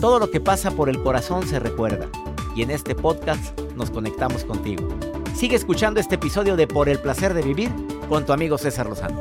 Todo 0.00 0.18
lo 0.18 0.30
que 0.30 0.40
pasa 0.40 0.70
por 0.70 0.88
el 0.88 1.02
corazón 1.02 1.46
se 1.46 1.58
recuerda. 1.58 2.08
Y 2.56 2.62
en 2.62 2.70
este 2.70 2.94
podcast 2.94 3.60
nos 3.76 3.90
conectamos 3.90 4.44
contigo. 4.44 4.88
Sigue 5.36 5.56
escuchando 5.56 6.00
este 6.00 6.14
episodio 6.14 6.56
de 6.56 6.66
Por 6.66 6.88
el 6.88 6.98
placer 6.98 7.34
de 7.34 7.42
vivir 7.42 7.70
con 8.08 8.24
tu 8.24 8.32
amigo 8.32 8.56
César 8.56 8.86
Lozano. 8.86 9.20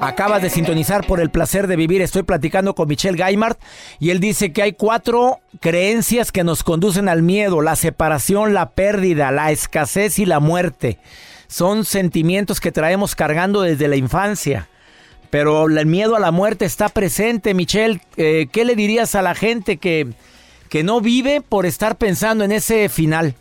Acabas 0.00 0.42
de 0.42 0.50
sintonizar 0.50 1.06
por 1.06 1.20
el 1.20 1.30
placer 1.30 1.68
de 1.68 1.76
vivir. 1.76 2.02
Estoy 2.02 2.24
platicando 2.24 2.74
con 2.74 2.88
Michelle 2.88 3.16
Gaimard 3.16 3.56
y 4.00 4.10
él 4.10 4.18
dice 4.18 4.52
que 4.52 4.62
hay 4.62 4.72
cuatro 4.72 5.38
creencias 5.60 6.32
que 6.32 6.42
nos 6.42 6.64
conducen 6.64 7.08
al 7.08 7.22
miedo, 7.22 7.62
la 7.62 7.76
separación, 7.76 8.52
la 8.52 8.70
pérdida, 8.70 9.30
la 9.30 9.52
escasez 9.52 10.18
y 10.18 10.26
la 10.26 10.40
muerte. 10.40 10.98
Son 11.52 11.84
sentimientos 11.84 12.62
que 12.62 12.72
traemos 12.72 13.14
cargando 13.14 13.60
desde 13.60 13.86
la 13.86 13.96
infancia. 13.96 14.68
pero 15.28 15.66
el 15.66 15.84
miedo 15.84 16.16
a 16.16 16.20
la 16.20 16.30
muerte 16.30 16.64
está 16.64 16.88
presente. 16.88 17.52
Michelle, 17.52 18.00
eh, 18.16 18.46
¿qué 18.50 18.64
le 18.64 18.74
dirías 18.74 19.14
a 19.14 19.20
la 19.20 19.34
gente 19.34 19.76
que, 19.76 20.08
que 20.70 20.82
no 20.82 21.02
vive 21.02 21.42
por 21.42 21.66
estar 21.66 21.96
pensando 21.96 22.42
en 22.44 22.52
ese 22.52 22.88
final? 22.88 23.34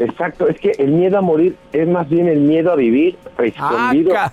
Exacto, 0.00 0.48
es 0.48 0.58
que 0.58 0.72
el 0.78 0.90
miedo 0.92 1.16
a 1.16 1.20
morir 1.20 1.56
es 1.72 1.86
más 1.86 2.08
bien 2.08 2.26
el 2.28 2.40
miedo 2.40 2.72
a 2.72 2.76
vivir 2.76 3.16
escondido. 3.38 4.16
Ah. 4.16 4.32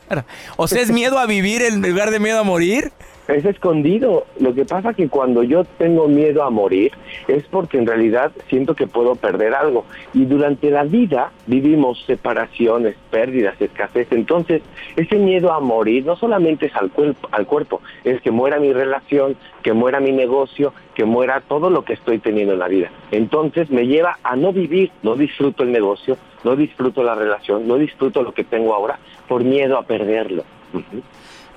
O 0.57 0.67
sea, 0.67 0.81
¿es 0.81 0.91
miedo 0.91 1.19
a 1.19 1.27
vivir 1.27 1.61
en 1.61 1.81
lugar 1.81 2.09
de 2.09 2.19
miedo 2.19 2.39
a 2.39 2.43
morir? 2.43 2.91
Es 3.27 3.43
escondido. 3.43 4.25
Lo 4.39 4.53
que 4.53 4.65
pasa 4.65 4.93
que 4.93 5.09
cuando 5.09 5.43
yo 5.43 5.63
tengo 5.63 6.07
miedo 6.07 6.43
a 6.43 6.49
morir 6.49 6.91
es 7.27 7.43
porque 7.45 7.77
en 7.77 7.87
realidad 7.87 8.31
siento 8.49 8.75
que 8.75 8.87
puedo 8.87 9.15
perder 9.15 9.55
algo. 9.55 9.85
Y 10.13 10.25
durante 10.25 10.69
la 10.69 10.83
vida 10.83 11.31
vivimos 11.47 12.03
separaciones, 12.05 12.95
pérdidas, 13.09 13.59
escasez. 13.59 14.07
Entonces, 14.11 14.61
ese 14.95 15.17
miedo 15.17 15.51
a 15.53 15.59
morir 15.59 16.05
no 16.05 16.15
solamente 16.15 16.67
es 16.67 16.75
al 16.75 16.91
cuerpo, 16.91 17.27
al 17.31 17.47
cuerpo, 17.47 17.81
es 18.03 18.21
que 18.21 18.31
muera 18.31 18.59
mi 18.59 18.73
relación, 18.73 19.35
que 19.63 19.73
muera 19.73 19.99
mi 19.99 20.11
negocio, 20.11 20.73
que 20.93 21.05
muera 21.05 21.41
todo 21.41 21.69
lo 21.69 21.83
que 21.83 21.93
estoy 21.93 22.19
teniendo 22.19 22.53
en 22.53 22.59
la 22.59 22.67
vida. 22.67 22.91
Entonces 23.11 23.69
me 23.69 23.87
lleva 23.87 24.19
a 24.23 24.35
no 24.35 24.53
vivir, 24.53 24.91
no 25.01 25.15
disfruto 25.15 25.63
el 25.63 25.71
negocio, 25.71 26.17
no 26.43 26.55
disfruto 26.55 27.03
la 27.03 27.15
relación, 27.15 27.67
no 27.67 27.77
disfruto 27.77 28.21
lo 28.21 28.33
que 28.33 28.43
tengo 28.43 28.73
ahora 28.73 28.99
por 29.27 29.43
miedo 29.43 29.77
a 29.77 29.83
perderlo. 29.83 30.43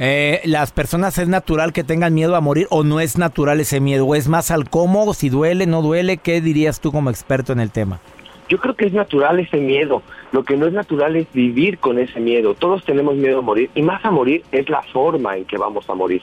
Eh, 0.01 0.43
¿Las 0.45 0.71
personas 0.71 1.19
es 1.19 1.27
natural 1.27 1.73
que 1.73 1.83
tengan 1.83 2.15
miedo 2.15 2.37
a 2.37 2.41
morir 2.41 2.69
o 2.71 2.85
no 2.85 3.01
es 3.01 3.19
natural 3.19 3.59
ese 3.59 3.81
miedo? 3.81 4.07
¿O 4.07 4.15
es 4.15 4.29
más 4.29 4.53
al 4.53 4.71
cómo, 4.71 5.13
si 5.13 5.29
duele, 5.29 5.67
no 5.67 5.83
duele? 5.83 6.19
¿Qué 6.19 6.41
dirías 6.41 6.81
tú 6.81 6.93
como 6.93 7.11
experto 7.11 7.53
en 7.53 7.59
el 7.59 7.73
tema? 7.73 7.99
Yo 8.49 8.59
creo 8.59 8.77
que 8.77 8.87
es 8.87 8.93
natural 8.93 9.41
ese 9.41 9.59
miedo. 9.59 10.03
Lo 10.31 10.45
que 10.45 10.57
no 10.57 10.67
es 10.67 10.73
natural 10.73 11.17
es 11.17 11.27
vivir 11.33 11.79
con 11.79 11.99
ese 11.99 12.21
miedo. 12.21 12.55
Todos 12.55 12.85
tenemos 12.85 13.17
miedo 13.17 13.41
a 13.41 13.43
morir 13.43 13.71
y 13.75 13.83
más 13.83 14.05
a 14.05 14.13
morir 14.13 14.45
es 14.53 14.69
la 14.71 14.83
forma 14.83 15.37
en 15.37 15.45
que 15.45 15.59
vamos 15.59 15.91
a 15.91 15.95
morir. 15.95 16.23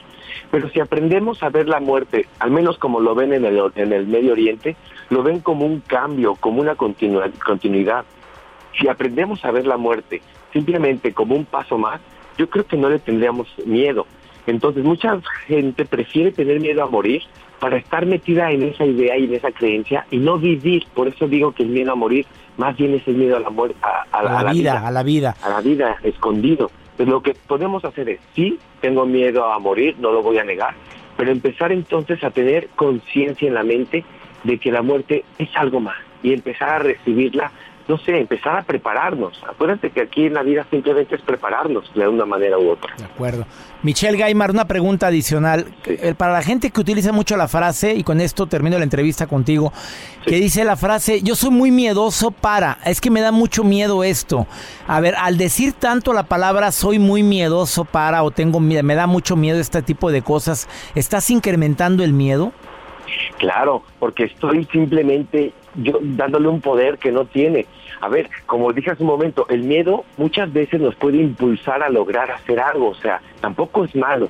Pero 0.50 0.70
si 0.70 0.80
aprendemos 0.80 1.42
a 1.42 1.50
ver 1.50 1.68
la 1.68 1.78
muerte, 1.78 2.26
al 2.38 2.50
menos 2.50 2.78
como 2.78 3.00
lo 3.00 3.14
ven 3.14 3.34
en 3.34 3.44
el, 3.44 3.60
en 3.74 3.92
el 3.92 4.06
Medio 4.06 4.32
Oriente, 4.32 4.74
lo 5.10 5.22
ven 5.22 5.40
como 5.40 5.66
un 5.66 5.80
cambio, 5.80 6.34
como 6.34 6.62
una 6.62 6.76
continuidad. 6.76 8.04
Si 8.80 8.88
aprendemos 8.88 9.44
a 9.44 9.50
ver 9.50 9.66
la 9.66 9.76
muerte 9.76 10.22
simplemente 10.52 11.12
como 11.12 11.34
un 11.34 11.44
paso 11.44 11.76
más, 11.76 12.00
yo 12.38 12.48
creo 12.50 12.66
que 12.66 12.76
no 12.76 12.88
le 12.88 12.98
tendríamos 12.98 13.48
miedo. 13.64 14.06
Entonces 14.46 14.84
mucha 14.84 15.18
gente 15.46 15.84
prefiere 15.84 16.30
tener 16.32 16.60
miedo 16.60 16.82
a 16.82 16.86
morir 16.86 17.22
para 17.58 17.76
estar 17.78 18.06
metida 18.06 18.52
en 18.52 18.62
esa 18.62 18.84
idea 18.84 19.16
y 19.18 19.24
en 19.24 19.34
esa 19.34 19.50
creencia 19.50 20.06
y 20.10 20.18
no 20.18 20.38
vivir. 20.38 20.84
Por 20.94 21.08
eso 21.08 21.26
digo 21.26 21.52
que 21.52 21.62
el 21.64 21.70
miedo 21.70 21.92
a 21.92 21.96
morir 21.96 22.26
más 22.56 22.76
bien 22.76 22.94
es 22.94 23.06
el 23.08 23.16
miedo 23.16 23.36
a 23.36 23.40
la 23.40 23.50
muerte, 23.50 23.76
a, 23.82 24.04
a- 24.16 24.38
A 24.38 24.42
la, 24.44 24.52
vida, 24.52 24.86
a 24.86 24.90
la 24.90 25.02
vida. 25.02 25.34
a 25.42 25.48
la 25.48 25.60
vida 25.60 25.96
escondido. 26.02 26.70
Pues 26.96 27.08
lo 27.08 27.22
que 27.22 27.34
podemos 27.34 27.84
hacer 27.84 28.08
es, 28.08 28.20
sí, 28.34 28.58
tengo 28.80 29.04
miedo 29.04 29.52
a 29.52 29.58
morir, 29.58 29.96
no 29.98 30.12
lo 30.12 30.22
voy 30.22 30.38
a 30.38 30.44
negar, 30.44 30.74
pero 31.16 31.30
empezar 31.30 31.72
entonces 31.72 32.22
a 32.24 32.30
tener 32.30 32.68
conciencia 32.76 33.48
en 33.48 33.54
la 33.54 33.62
mente 33.62 34.04
de 34.44 34.58
que 34.58 34.70
la 34.70 34.80
muerte 34.82 35.24
es 35.38 35.48
algo 35.56 35.80
más 35.80 35.96
y 36.22 36.32
empezar 36.32 36.68
a 36.70 36.78
recibirla, 36.78 37.52
no 37.88 37.98
sé, 37.98 38.18
empezar 38.18 38.56
a 38.56 38.62
prepararnos. 38.62 39.40
Acuérdate 39.48 39.90
que 39.90 40.00
aquí 40.00 40.26
en 40.26 40.34
la 40.34 40.42
vida 40.42 40.66
simplemente 40.70 41.14
es 41.14 41.22
prepararnos 41.22 41.92
de 41.94 42.08
una 42.08 42.26
manera 42.26 42.58
u 42.58 42.70
otra. 42.70 42.94
De 42.96 43.04
acuerdo. 43.04 43.46
Michelle 43.82 44.16
Gaimar, 44.18 44.50
una 44.50 44.66
pregunta 44.66 45.06
adicional. 45.06 45.66
Eh, 45.84 46.14
Para 46.16 46.32
la 46.32 46.42
gente 46.42 46.70
que 46.70 46.80
utiliza 46.80 47.12
mucho 47.12 47.36
la 47.36 47.46
frase, 47.46 47.94
y 47.94 48.02
con 48.02 48.20
esto 48.20 48.46
termino 48.46 48.76
la 48.78 48.84
entrevista 48.84 49.26
contigo, 49.26 49.72
que 50.24 50.36
dice 50.36 50.64
la 50.64 50.76
frase, 50.76 51.22
yo 51.22 51.36
soy 51.36 51.50
muy 51.50 51.70
miedoso 51.70 52.32
para, 52.32 52.78
es 52.84 53.00
que 53.00 53.10
me 53.10 53.20
da 53.20 53.30
mucho 53.30 53.62
miedo 53.62 54.02
esto. 54.02 54.46
A 54.88 55.00
ver, 55.00 55.14
al 55.16 55.38
decir 55.38 55.72
tanto 55.72 56.12
la 56.12 56.24
palabra 56.24 56.72
soy 56.72 56.98
muy 56.98 57.22
miedoso 57.22 57.84
para 57.84 58.22
o 58.24 58.30
tengo 58.30 58.58
miedo, 58.58 58.82
me 58.82 58.96
da 58.96 59.06
mucho 59.06 59.36
miedo 59.36 59.60
este 59.60 59.82
tipo 59.82 60.10
de 60.10 60.22
cosas, 60.22 60.68
¿estás 60.94 61.30
incrementando 61.30 62.02
el 62.02 62.12
miedo? 62.12 62.52
Claro, 63.38 63.82
porque 64.00 64.24
estoy 64.24 64.64
simplemente 64.72 65.52
yo 65.76 65.98
dándole 66.00 66.48
un 66.48 66.60
poder 66.60 66.98
que 66.98 67.12
no 67.12 67.24
tiene. 67.24 67.66
A 68.00 68.08
ver, 68.08 68.28
como 68.46 68.72
dije 68.72 68.90
hace 68.90 69.02
un 69.02 69.08
momento, 69.08 69.46
el 69.48 69.62
miedo 69.62 70.04
muchas 70.16 70.52
veces 70.52 70.80
nos 70.80 70.94
puede 70.94 71.18
impulsar 71.18 71.82
a 71.82 71.88
lograr 71.88 72.30
hacer 72.30 72.60
algo, 72.60 72.88
o 72.88 72.94
sea, 72.94 73.20
tampoco 73.40 73.84
es 73.84 73.94
malo, 73.94 74.28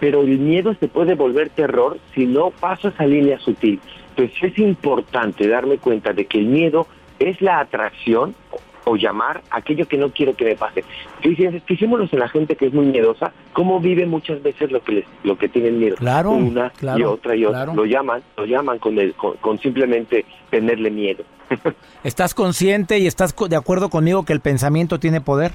pero 0.00 0.22
el 0.22 0.38
miedo 0.38 0.74
se 0.78 0.88
puede 0.88 1.14
volver 1.14 1.50
terror 1.50 1.98
si 2.14 2.26
no 2.26 2.50
paso 2.50 2.88
esa 2.88 3.06
línea 3.06 3.38
sutil. 3.38 3.80
Entonces 4.10 4.52
es 4.52 4.58
importante 4.58 5.46
darme 5.46 5.78
cuenta 5.78 6.12
de 6.12 6.26
que 6.26 6.38
el 6.38 6.46
miedo 6.46 6.86
es 7.18 7.40
la 7.40 7.60
atracción 7.60 8.34
o 8.88 8.96
llamar 8.96 9.42
aquello 9.50 9.86
que 9.88 9.96
no 9.96 10.10
quiero 10.10 10.34
que 10.36 10.44
me 10.44 10.54
pase. 10.54 10.84
Fíjense, 11.20 11.60
fijémonos 11.60 12.12
en 12.12 12.20
la 12.20 12.28
gente 12.28 12.54
que 12.54 12.66
es 12.66 12.72
muy 12.72 12.86
miedosa, 12.86 13.32
cómo 13.52 13.80
vive 13.80 14.06
muchas 14.06 14.40
veces 14.42 14.70
lo 14.70 14.80
que 14.80 14.92
les, 14.92 15.04
lo 15.24 15.36
que 15.36 15.48
tienen 15.48 15.80
miedo. 15.80 15.96
Claro, 15.96 16.30
Una 16.30 16.72
y 16.96 17.02
otra 17.02 17.34
y 17.34 17.44
otra. 17.44 17.64
claro. 17.64 17.74
Lo 17.74 17.84
llaman, 17.84 18.22
lo 18.36 18.46
llaman 18.46 18.78
con, 18.78 18.96
el, 18.98 19.14
con, 19.14 19.36
con 19.38 19.58
simplemente 19.58 20.24
tenerle 20.50 20.90
miedo. 20.90 21.24
¿Estás 22.04 22.32
consciente 22.32 23.00
y 23.00 23.08
estás 23.08 23.34
de 23.48 23.56
acuerdo 23.56 23.90
conmigo 23.90 24.24
que 24.24 24.32
el 24.32 24.40
pensamiento 24.40 25.00
tiene 25.00 25.20
poder? 25.20 25.52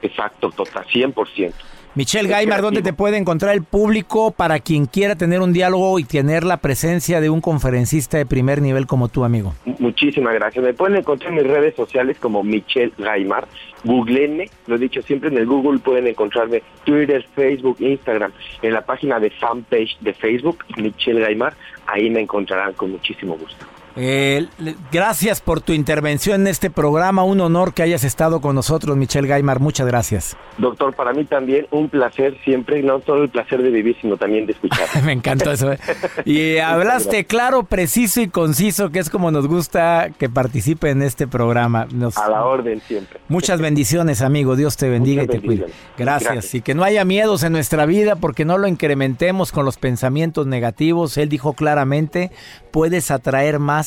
Exacto, 0.00 0.50
total, 0.50 0.86
100%. 0.86 1.52
Michelle 1.96 2.28
Gaimar, 2.28 2.62
¿dónde 2.62 2.82
te 2.82 2.92
puede 2.92 3.16
encontrar 3.16 3.52
el 3.52 3.64
público 3.64 4.30
para 4.30 4.60
quien 4.60 4.86
quiera 4.86 5.16
tener 5.16 5.40
un 5.40 5.52
diálogo 5.52 5.98
y 5.98 6.04
tener 6.04 6.44
la 6.44 6.58
presencia 6.58 7.20
de 7.20 7.30
un 7.30 7.40
conferencista 7.40 8.16
de 8.16 8.26
primer 8.26 8.62
nivel 8.62 8.86
como 8.86 9.08
tú, 9.08 9.24
amigo? 9.24 9.54
Muchísimas 9.80 10.34
gracias. 10.34 10.64
Me 10.64 10.72
pueden 10.72 10.96
encontrar 10.96 11.32
en 11.32 11.38
mis 11.38 11.46
redes 11.48 11.74
sociales 11.74 12.16
como 12.20 12.44
Michelle 12.44 12.92
Gaimar. 12.96 13.48
Googleenme, 13.82 14.48
lo 14.68 14.76
he 14.76 14.78
dicho 14.78 15.02
siempre 15.02 15.30
en 15.30 15.38
el 15.38 15.46
Google, 15.46 15.80
pueden 15.80 16.06
encontrarme 16.06 16.62
Twitter, 16.84 17.26
Facebook, 17.34 17.78
Instagram, 17.80 18.30
en 18.62 18.72
la 18.72 18.82
página 18.82 19.18
de 19.18 19.30
fanpage 19.30 19.98
de 20.00 20.14
Facebook, 20.14 20.64
Michelle 20.76 21.20
Gaimar. 21.20 21.54
Ahí 21.88 22.08
me 22.08 22.20
encontrarán 22.20 22.72
con 22.74 22.92
muchísimo 22.92 23.36
gusto. 23.36 23.66
Eh, 23.96 24.46
gracias 24.92 25.40
por 25.40 25.60
tu 25.60 25.72
intervención 25.72 26.42
en 26.42 26.46
este 26.46 26.70
programa. 26.70 27.24
Un 27.24 27.40
honor 27.40 27.74
que 27.74 27.82
hayas 27.82 28.04
estado 28.04 28.40
con 28.40 28.54
nosotros, 28.54 28.96
Michelle 28.96 29.26
Gaimar. 29.28 29.60
Muchas 29.60 29.86
gracias. 29.86 30.36
Doctor, 30.58 30.94
para 30.94 31.12
mí 31.12 31.24
también 31.24 31.66
un 31.70 31.88
placer 31.88 32.36
siempre, 32.44 32.82
no 32.82 33.00
solo 33.00 33.24
el 33.24 33.30
placer 33.30 33.62
de 33.62 33.70
vivir, 33.70 33.96
sino 34.00 34.16
también 34.16 34.46
de 34.46 34.52
escuchar. 34.52 34.86
Me 35.04 35.12
encantó 35.12 35.50
eso. 35.52 35.72
¿eh? 35.72 35.78
Y 36.24 36.58
hablaste 36.58 37.24
claro, 37.24 37.64
preciso 37.64 38.20
y 38.20 38.28
conciso, 38.28 38.90
que 38.90 38.98
es 39.00 39.10
como 39.10 39.30
nos 39.30 39.46
gusta 39.48 40.10
que 40.18 40.28
participe 40.28 40.90
en 40.90 41.02
este 41.02 41.26
programa. 41.26 41.86
Nos- 41.92 42.16
A 42.18 42.28
la 42.28 42.44
orden 42.44 42.80
siempre. 42.86 43.20
Muchas 43.28 43.60
bendiciones, 43.60 44.22
amigo. 44.22 44.56
Dios 44.56 44.76
te 44.76 44.88
bendiga 44.88 45.22
Muchas 45.22 45.36
y 45.36 45.40
te 45.40 45.46
cuide. 45.46 45.66
Gracias. 45.96 46.54
Y 46.54 46.60
que 46.62 46.74
no 46.74 46.84
haya 46.84 47.04
miedos 47.04 47.42
en 47.42 47.52
nuestra 47.52 47.86
vida 47.86 48.16
porque 48.16 48.44
no 48.44 48.58
lo 48.58 48.68
incrementemos 48.68 49.52
con 49.52 49.64
los 49.64 49.76
pensamientos 49.78 50.46
negativos. 50.46 51.16
Él 51.18 51.28
dijo 51.28 51.54
claramente, 51.54 52.30
puedes 52.70 53.10
atraer 53.10 53.58
más 53.58 53.79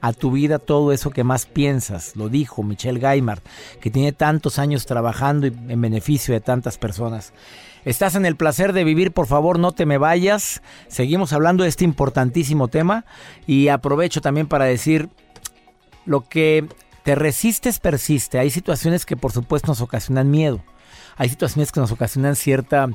a 0.00 0.12
tu 0.12 0.30
vida 0.30 0.58
todo 0.58 0.92
eso 0.92 1.10
que 1.10 1.24
más 1.24 1.46
piensas. 1.46 2.14
Lo 2.16 2.28
dijo 2.28 2.62
Michelle 2.62 3.00
Gaimard, 3.00 3.40
que 3.80 3.90
tiene 3.90 4.12
tantos 4.12 4.58
años 4.58 4.86
trabajando 4.86 5.46
y 5.46 5.52
en 5.68 5.80
beneficio 5.80 6.34
de 6.34 6.40
tantas 6.40 6.78
personas. 6.78 7.32
Estás 7.84 8.14
en 8.14 8.26
el 8.26 8.36
placer 8.36 8.72
de 8.72 8.84
vivir, 8.84 9.12
por 9.12 9.26
favor 9.26 9.58
no 9.58 9.72
te 9.72 9.86
me 9.86 9.98
vayas. 9.98 10.62
Seguimos 10.88 11.32
hablando 11.32 11.62
de 11.62 11.70
este 11.70 11.84
importantísimo 11.84 12.68
tema 12.68 13.04
y 13.46 13.68
aprovecho 13.68 14.20
también 14.20 14.46
para 14.46 14.66
decir, 14.66 15.08
lo 16.04 16.28
que 16.28 16.66
te 17.04 17.14
resistes 17.14 17.78
persiste. 17.78 18.38
Hay 18.38 18.50
situaciones 18.50 19.06
que 19.06 19.16
por 19.16 19.32
supuesto 19.32 19.68
nos 19.68 19.80
ocasionan 19.80 20.30
miedo. 20.30 20.62
Hay 21.16 21.28
situaciones 21.28 21.72
que 21.72 21.80
nos 21.80 21.92
ocasionan 21.92 22.36
cierta 22.36 22.88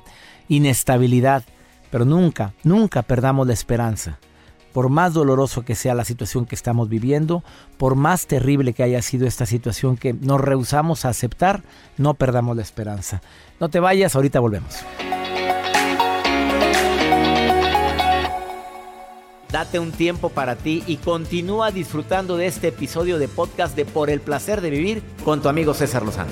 inestabilidad. 0.47 1.43
Pero 1.91 2.05
nunca, 2.05 2.53
nunca 2.63 3.03
perdamos 3.03 3.45
la 3.45 3.53
esperanza. 3.53 4.19
Por 4.73 4.89
más 4.89 5.13
doloroso 5.13 5.63
que 5.63 5.75
sea 5.75 5.93
la 5.93 6.03
situación 6.03 6.45
que 6.45 6.55
estamos 6.55 6.89
viviendo, 6.89 7.43
por 7.77 7.95
más 7.95 8.27
terrible 8.27 8.73
que 8.73 8.83
haya 8.83 9.01
sido 9.01 9.27
esta 9.27 9.45
situación 9.45 9.95
que 9.95 10.13
nos 10.13 10.41
rehusamos 10.41 11.05
a 11.05 11.09
aceptar, 11.09 11.63
no 11.97 12.15
perdamos 12.15 12.55
la 12.55 12.63
esperanza. 12.63 13.21
No 13.59 13.69
te 13.69 13.79
vayas, 13.79 14.15
ahorita 14.15 14.39
volvemos. 14.39 14.83
Date 19.53 19.77
un 19.77 19.91
tiempo 19.91 20.29
para 20.29 20.55
ti 20.55 20.83
y 20.87 20.97
continúa 20.97 21.69
disfrutando 21.69 22.37
de 22.37 22.47
este 22.47 22.69
episodio 22.69 23.19
de 23.19 23.27
podcast 23.27 23.75
de 23.75 23.85
Por 23.85 24.09
el 24.09 24.19
placer 24.19 24.61
de 24.61 24.71
vivir 24.71 25.03
con 25.23 25.43
tu 25.43 25.47
amigo 25.47 25.75
César 25.75 26.03
Lozano. 26.03 26.31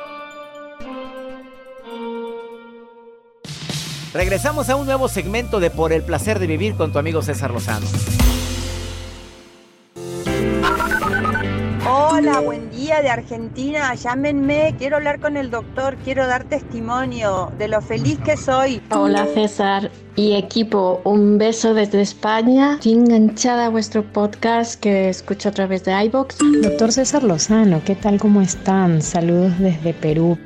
Regresamos 4.13 4.69
a 4.69 4.75
un 4.75 4.85
nuevo 4.85 5.07
segmento 5.07 5.61
de 5.61 5.69
Por 5.69 5.93
el 5.93 6.03
placer 6.03 6.39
de 6.39 6.47
vivir 6.47 6.75
con 6.75 6.91
tu 6.91 6.99
amigo 6.99 7.21
César 7.21 7.51
Lozano. 7.51 7.87
Hola, 11.89 12.41
buen 12.41 12.69
día 12.71 13.01
de 13.01 13.09
Argentina. 13.09 13.95
Llámenme, 13.95 14.75
quiero 14.77 14.97
hablar 14.97 15.21
con 15.21 15.37
el 15.37 15.49
doctor, 15.49 15.95
quiero 16.03 16.27
dar 16.27 16.43
testimonio 16.43 17.53
de 17.57 17.69
lo 17.69 17.81
feliz 17.81 18.19
que 18.19 18.35
soy. 18.35 18.81
Hola 18.91 19.25
César 19.33 19.89
y 20.17 20.33
equipo, 20.33 20.99
un 21.05 21.37
beso 21.37 21.73
desde 21.73 22.01
España. 22.01 22.73
Estoy 22.75 22.93
enganchada 22.93 23.67
a 23.67 23.69
vuestro 23.69 24.03
podcast 24.03 24.77
que 24.79 25.07
escucho 25.07 25.49
a 25.49 25.51
través 25.53 25.85
de 25.85 26.03
iBox. 26.03 26.37
Doctor 26.61 26.91
César 26.91 27.23
Lozano, 27.23 27.81
¿qué 27.85 27.95
tal? 27.95 28.19
¿Cómo 28.19 28.41
están? 28.41 29.01
Saludos 29.01 29.57
desde 29.57 29.93
Perú. 29.93 30.37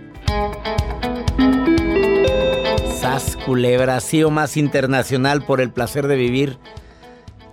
Sas 3.19 3.37
Culebra, 3.45 3.99
más 4.29 4.57
internacional 4.57 5.45
por 5.45 5.61
el 5.61 5.71
placer 5.71 6.07
de 6.07 6.17
vivir. 6.17 6.57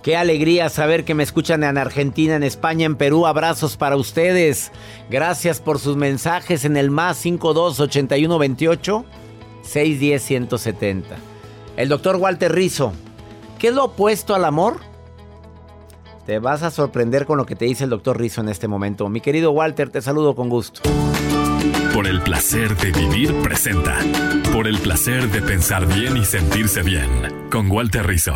Qué 0.02 0.16
alegría 0.16 0.68
saber 0.68 1.04
que 1.04 1.14
me 1.14 1.22
escuchan 1.22 1.62
en 1.62 1.78
Argentina, 1.78 2.34
en 2.34 2.42
España, 2.42 2.84
en 2.84 2.96
Perú. 2.96 3.26
Abrazos 3.26 3.76
para 3.76 3.94
ustedes. 3.94 4.72
Gracias 5.08 5.60
por 5.60 5.78
sus 5.78 5.96
mensajes 5.96 6.64
en 6.64 6.76
el 6.76 6.90
más 6.90 7.16
52 7.18 7.78
81 7.78 8.38
28 8.38 9.04
610 9.62 10.22
170. 10.22 11.16
El 11.76 11.88
doctor 11.88 12.16
Walter 12.16 12.52
Rizzo. 12.52 12.92
¿Qué 13.60 13.68
es 13.68 13.74
lo 13.74 13.84
opuesto 13.84 14.34
al 14.34 14.44
amor? 14.44 14.80
Te 16.26 16.40
vas 16.40 16.64
a 16.64 16.72
sorprender 16.72 17.24
con 17.24 17.38
lo 17.38 17.46
que 17.46 17.54
te 17.54 17.66
dice 17.66 17.84
el 17.84 17.90
doctor 17.90 18.18
Rizzo 18.18 18.40
en 18.40 18.48
este 18.48 18.66
momento. 18.66 19.08
Mi 19.08 19.20
querido 19.20 19.52
Walter, 19.52 19.90
te 19.90 20.02
saludo 20.02 20.34
con 20.34 20.48
gusto. 20.48 20.80
Por 22.02 22.10
el 22.10 22.20
placer 22.20 22.76
de 22.78 22.90
vivir 22.90 23.32
presenta. 23.44 23.96
Por 24.52 24.66
el 24.66 24.76
placer 24.80 25.30
de 25.30 25.40
pensar 25.40 25.86
bien 25.86 26.16
y 26.16 26.24
sentirse 26.24 26.82
bien. 26.82 27.08
Con 27.48 27.70
Walter 27.70 28.04
Rizzo. 28.04 28.34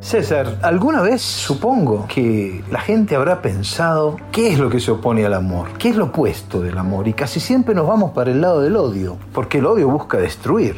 César, 0.00 0.58
alguna 0.62 1.02
vez 1.02 1.20
supongo 1.20 2.06
que 2.08 2.64
la 2.70 2.80
gente 2.80 3.14
habrá 3.14 3.42
pensado 3.42 4.16
qué 4.30 4.50
es 4.54 4.58
lo 4.58 4.70
que 4.70 4.80
se 4.80 4.90
opone 4.90 5.26
al 5.26 5.34
amor, 5.34 5.72
qué 5.76 5.90
es 5.90 5.96
lo 5.96 6.06
opuesto 6.06 6.62
del 6.62 6.78
amor 6.78 7.08
y 7.08 7.12
casi 7.12 7.40
siempre 7.40 7.74
nos 7.74 7.86
vamos 7.86 8.12
para 8.12 8.30
el 8.30 8.40
lado 8.40 8.62
del 8.62 8.74
odio, 8.74 9.18
porque 9.34 9.58
el 9.58 9.66
odio 9.66 9.90
busca 9.90 10.16
destruir 10.16 10.76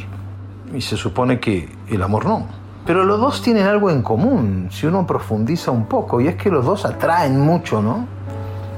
y 0.75 0.81
se 0.81 0.97
supone 0.97 1.39
que 1.39 1.69
el 1.87 2.03
amor 2.03 2.25
no. 2.25 2.45
Pero 2.85 3.05
los 3.05 3.21
dos 3.21 3.41
tienen 3.41 3.67
algo 3.67 3.89
en 3.89 4.01
común, 4.01 4.67
si 4.69 4.85
uno 4.85 5.07
profundiza 5.07 5.71
un 5.71 5.85
poco, 5.85 6.19
y 6.19 6.27
es 6.27 6.35
que 6.35 6.49
los 6.49 6.65
dos 6.65 6.83
atraen 6.83 7.39
mucho, 7.39 7.81
¿no? 7.81 8.05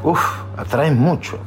Uf, 0.04 0.22
atraen 0.56 1.00
mucho. 1.00 1.40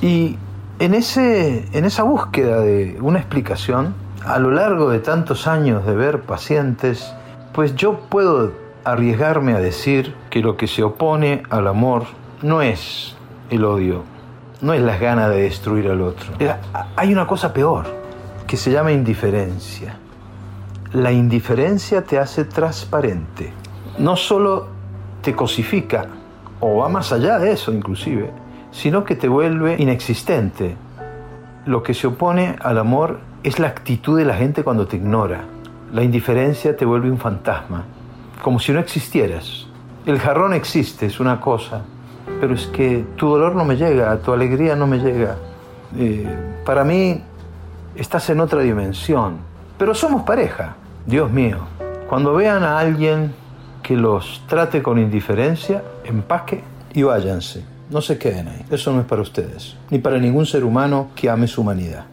Y 0.00 0.38
en, 0.78 0.94
ese, 0.94 1.66
en 1.76 1.84
esa 1.84 2.02
búsqueda 2.02 2.60
de 2.60 2.98
una 3.00 3.18
explicación, 3.18 3.94
a 4.24 4.38
lo 4.38 4.50
largo 4.50 4.90
de 4.90 4.98
tantos 4.98 5.46
años 5.46 5.86
de 5.86 5.94
ver 5.94 6.22
pacientes, 6.22 7.12
pues 7.52 7.74
yo 7.74 8.00
puedo 8.08 8.52
arriesgarme 8.84 9.54
a 9.54 9.58
decir 9.58 10.14
que 10.30 10.40
lo 10.40 10.56
que 10.56 10.66
se 10.66 10.82
opone 10.82 11.42
al 11.50 11.66
amor 11.66 12.04
no 12.42 12.62
es 12.62 13.16
el 13.50 13.64
odio, 13.64 14.02
no 14.60 14.74
es 14.74 14.82
las 14.82 15.00
ganas 15.00 15.30
de 15.30 15.42
destruir 15.42 15.88
al 15.88 16.02
otro. 16.02 16.32
Hay 16.96 17.12
una 17.12 17.26
cosa 17.26 17.52
peor, 17.52 17.86
que 18.46 18.56
se 18.56 18.70
llama 18.70 18.92
indiferencia. 18.92 19.96
La 20.92 21.10
indiferencia 21.10 22.02
te 22.02 22.18
hace 22.18 22.44
transparente. 22.44 23.52
No 23.98 24.16
solo 24.16 24.68
te 25.22 25.34
cosifica, 25.34 26.06
o 26.60 26.76
va 26.76 26.88
más 26.88 27.12
allá 27.12 27.38
de 27.38 27.52
eso 27.52 27.72
inclusive, 27.72 28.30
sino 28.76 29.04
que 29.04 29.16
te 29.16 29.28
vuelve 29.28 29.76
inexistente. 29.78 30.76
Lo 31.64 31.82
que 31.82 31.94
se 31.94 32.06
opone 32.06 32.56
al 32.60 32.78
amor 32.78 33.20
es 33.42 33.58
la 33.58 33.68
actitud 33.68 34.18
de 34.18 34.24
la 34.24 34.34
gente 34.34 34.62
cuando 34.62 34.86
te 34.86 34.96
ignora 34.96 35.56
la 35.92 36.02
indiferencia 36.02 36.76
te 36.76 36.84
vuelve 36.84 37.10
un 37.10 37.18
fantasma, 37.18 37.84
como 38.42 38.58
si 38.58 38.72
no 38.72 38.80
existieras. 38.80 39.66
El 40.04 40.18
jarrón 40.18 40.52
existe, 40.52 41.06
es 41.06 41.20
una 41.20 41.40
cosa, 41.40 41.82
pero 42.40 42.54
es 42.54 42.66
que 42.66 43.04
tu 43.16 43.28
dolor 43.28 43.54
no 43.54 43.64
me 43.64 43.76
llega, 43.76 44.16
tu 44.18 44.32
alegría 44.32 44.74
no 44.76 44.86
me 44.86 44.98
llega. 44.98 45.36
Eh, 45.96 46.26
para 46.64 46.84
mí 46.84 47.22
estás 47.94 48.28
en 48.30 48.40
otra 48.40 48.60
dimensión, 48.60 49.38
pero 49.78 49.94
somos 49.94 50.22
pareja, 50.22 50.76
Dios 51.06 51.30
mío. 51.30 51.58
Cuando 52.08 52.34
vean 52.34 52.62
a 52.62 52.78
alguien 52.78 53.32
que 53.82 53.96
los 53.96 54.42
trate 54.48 54.82
con 54.82 54.98
indiferencia, 54.98 55.82
empaque 56.04 56.62
y 56.94 57.04
váyanse. 57.04 57.75
No 57.90 58.02
se 58.02 58.18
queden 58.18 58.48
ahí. 58.48 58.64
Eso 58.70 58.92
no 58.92 59.00
es 59.00 59.06
para 59.06 59.22
ustedes, 59.22 59.76
ni 59.90 59.98
para 59.98 60.18
ningún 60.18 60.46
ser 60.46 60.64
humano 60.64 61.10
que 61.14 61.30
ame 61.30 61.46
su 61.46 61.60
humanidad. 61.60 62.06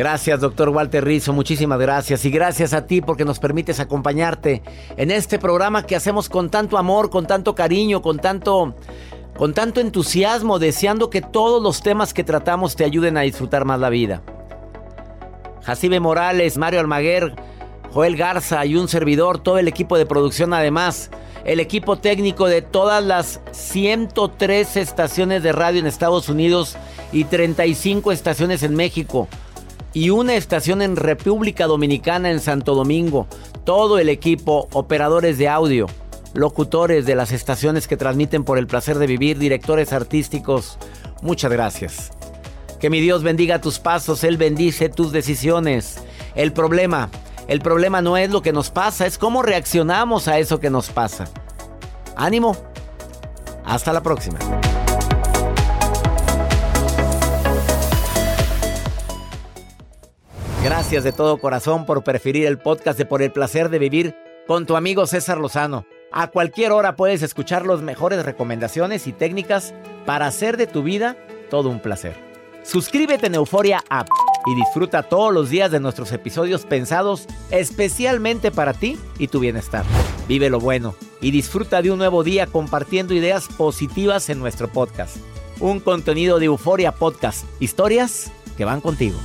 Gracias, 0.00 0.40
doctor 0.40 0.70
Walter 0.70 1.04
Rizzo, 1.04 1.34
muchísimas 1.34 1.78
gracias. 1.78 2.24
Y 2.24 2.30
gracias 2.30 2.72
a 2.72 2.86
ti 2.86 3.02
porque 3.02 3.26
nos 3.26 3.38
permites 3.38 3.80
acompañarte 3.80 4.62
en 4.96 5.10
este 5.10 5.38
programa 5.38 5.82
que 5.84 5.94
hacemos 5.94 6.30
con 6.30 6.48
tanto 6.48 6.78
amor, 6.78 7.10
con 7.10 7.26
tanto 7.26 7.54
cariño, 7.54 8.00
con 8.00 8.18
tanto, 8.18 8.74
con 9.36 9.52
tanto 9.52 9.78
entusiasmo, 9.78 10.58
deseando 10.58 11.10
que 11.10 11.20
todos 11.20 11.62
los 11.62 11.82
temas 11.82 12.14
que 12.14 12.24
tratamos 12.24 12.76
te 12.76 12.84
ayuden 12.84 13.18
a 13.18 13.20
disfrutar 13.20 13.66
más 13.66 13.78
la 13.78 13.90
vida. 13.90 14.22
Jacibe 15.64 16.00
Morales, 16.00 16.56
Mario 16.56 16.80
Almaguer, 16.80 17.34
Joel 17.92 18.16
Garza 18.16 18.64
y 18.66 18.76
un 18.76 18.88
servidor, 18.88 19.38
todo 19.38 19.58
el 19.58 19.68
equipo 19.68 19.98
de 19.98 20.06
producción 20.06 20.54
además, 20.54 21.10
el 21.44 21.60
equipo 21.60 21.98
técnico 21.98 22.46
de 22.46 22.62
todas 22.62 23.02
las 23.02 23.40
103 23.52 24.76
estaciones 24.76 25.42
de 25.42 25.52
radio 25.52 25.80
en 25.80 25.86
Estados 25.86 26.28
Unidos 26.28 26.76
y 27.12 27.24
35 27.24 28.12
estaciones 28.12 28.62
en 28.62 28.74
México 28.74 29.28
y 29.92 30.10
una 30.10 30.34
estación 30.34 30.82
en 30.82 30.96
República 30.96 31.66
Dominicana 31.66 32.30
en 32.30 32.40
Santo 32.40 32.74
Domingo. 32.74 33.26
Todo 33.64 33.98
el 33.98 34.08
equipo, 34.08 34.68
operadores 34.72 35.38
de 35.38 35.48
audio, 35.48 35.86
locutores 36.34 37.06
de 37.06 37.16
las 37.16 37.32
estaciones 37.32 37.88
que 37.88 37.96
transmiten 37.96 38.44
por 38.44 38.58
el 38.58 38.66
placer 38.66 38.98
de 38.98 39.06
vivir, 39.06 39.38
directores 39.38 39.92
artísticos, 39.92 40.78
muchas 41.22 41.50
gracias. 41.50 42.10
Que 42.78 42.90
mi 42.90 43.00
Dios 43.00 43.22
bendiga 43.22 43.60
tus 43.60 43.78
pasos, 43.78 44.24
Él 44.24 44.36
bendice 44.36 44.88
tus 44.88 45.12
decisiones. 45.12 46.02
El 46.34 46.52
problema, 46.52 47.10
el 47.48 47.60
problema 47.60 48.00
no 48.00 48.16
es 48.16 48.30
lo 48.30 48.42
que 48.42 48.52
nos 48.52 48.70
pasa, 48.70 49.06
es 49.06 49.18
cómo 49.18 49.42
reaccionamos 49.42 50.28
a 50.28 50.38
eso 50.38 50.60
que 50.60 50.70
nos 50.70 50.90
pasa. 50.90 51.26
Ánimo. 52.16 52.56
Hasta 53.64 53.92
la 53.92 54.02
próxima. 54.02 54.38
Gracias 60.62 61.04
de 61.04 61.12
todo 61.12 61.38
corazón 61.38 61.86
por 61.86 62.04
preferir 62.04 62.46
el 62.46 62.58
podcast 62.58 62.98
de 62.98 63.06
Por 63.06 63.22
el 63.22 63.32
placer 63.32 63.70
de 63.70 63.78
vivir 63.78 64.14
con 64.46 64.66
tu 64.66 64.76
amigo 64.76 65.06
César 65.06 65.38
Lozano. 65.38 65.86
A 66.12 66.26
cualquier 66.26 66.72
hora 66.72 66.96
puedes 66.96 67.22
escuchar 67.22 67.64
las 67.64 67.80
mejores 67.80 68.24
recomendaciones 68.24 69.06
y 69.06 69.12
técnicas 69.12 69.72
para 70.04 70.26
hacer 70.26 70.56
de 70.56 70.66
tu 70.66 70.82
vida 70.82 71.16
todo 71.48 71.70
un 71.70 71.80
placer. 71.80 72.14
Suscríbete 72.62 73.28
en 73.28 73.36
Euforia 73.36 73.82
App 73.88 74.08
y 74.46 74.54
disfruta 74.54 75.02
todos 75.02 75.32
los 75.32 75.50
días 75.50 75.70
de 75.70 75.80
nuestros 75.80 76.12
episodios 76.12 76.64
pensados 76.64 77.26
especialmente 77.50 78.50
para 78.50 78.72
ti 78.72 78.98
y 79.18 79.28
tu 79.28 79.40
bienestar. 79.40 79.84
Vive 80.28 80.50
lo 80.50 80.60
bueno 80.60 80.94
y 81.20 81.30
disfruta 81.30 81.82
de 81.82 81.90
un 81.90 81.98
nuevo 81.98 82.24
día 82.24 82.46
compartiendo 82.46 83.14
ideas 83.14 83.48
positivas 83.48 84.28
en 84.30 84.38
nuestro 84.38 84.68
podcast. 84.68 85.16
Un 85.60 85.80
contenido 85.80 86.38
de 86.38 86.46
Euforia 86.46 86.92
Podcast, 86.92 87.44
historias 87.60 88.30
que 88.56 88.64
van 88.64 88.80
contigo. 88.80 89.18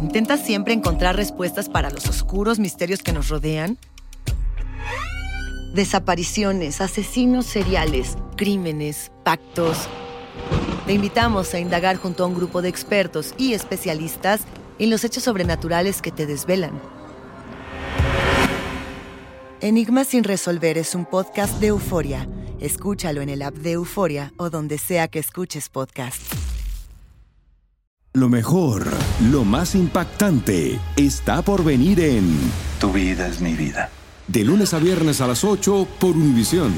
¿Intentas 0.00 0.44
siempre 0.44 0.74
encontrar 0.74 1.16
respuestas 1.16 1.68
para 1.68 1.90
los 1.90 2.06
oscuros 2.06 2.58
misterios 2.58 3.02
que 3.02 3.12
nos 3.12 3.28
rodean? 3.28 3.78
Desapariciones, 5.74 6.80
asesinos 6.80 7.46
seriales, 7.46 8.16
crímenes, 8.36 9.10
pactos. 9.24 9.88
Te 10.86 10.92
invitamos 10.94 11.52
a 11.54 11.58
indagar 11.58 11.96
junto 11.96 12.24
a 12.24 12.26
un 12.26 12.34
grupo 12.34 12.62
de 12.62 12.68
expertos 12.68 13.34
y 13.36 13.52
especialistas 13.52 14.40
en 14.78 14.90
los 14.90 15.04
hechos 15.04 15.24
sobrenaturales 15.24 16.00
que 16.00 16.10
te 16.10 16.26
desvelan. 16.26 16.80
Enigma 19.60 20.04
sin 20.04 20.24
resolver 20.24 20.78
es 20.78 20.94
un 20.94 21.04
podcast 21.04 21.60
de 21.60 21.68
euforia. 21.68 22.28
Escúchalo 22.60 23.20
en 23.20 23.28
el 23.28 23.42
app 23.42 23.54
de 23.54 23.72
Euforia 23.72 24.32
o 24.36 24.50
donde 24.50 24.78
sea 24.78 25.08
que 25.08 25.18
escuches 25.18 25.68
podcast. 25.68 26.20
Lo 28.14 28.28
mejor, 28.28 28.86
lo 29.30 29.44
más 29.44 29.74
impactante, 29.74 30.78
está 30.96 31.42
por 31.42 31.62
venir 31.62 32.00
en 32.00 32.36
Tu 32.80 32.92
vida 32.92 33.28
es 33.28 33.40
mi 33.40 33.54
vida. 33.54 33.90
De 34.26 34.44
lunes 34.44 34.74
a 34.74 34.78
viernes 34.78 35.20
a 35.20 35.26
las 35.26 35.44
8 35.44 35.86
por 36.00 36.16
Univisión. 36.16 36.72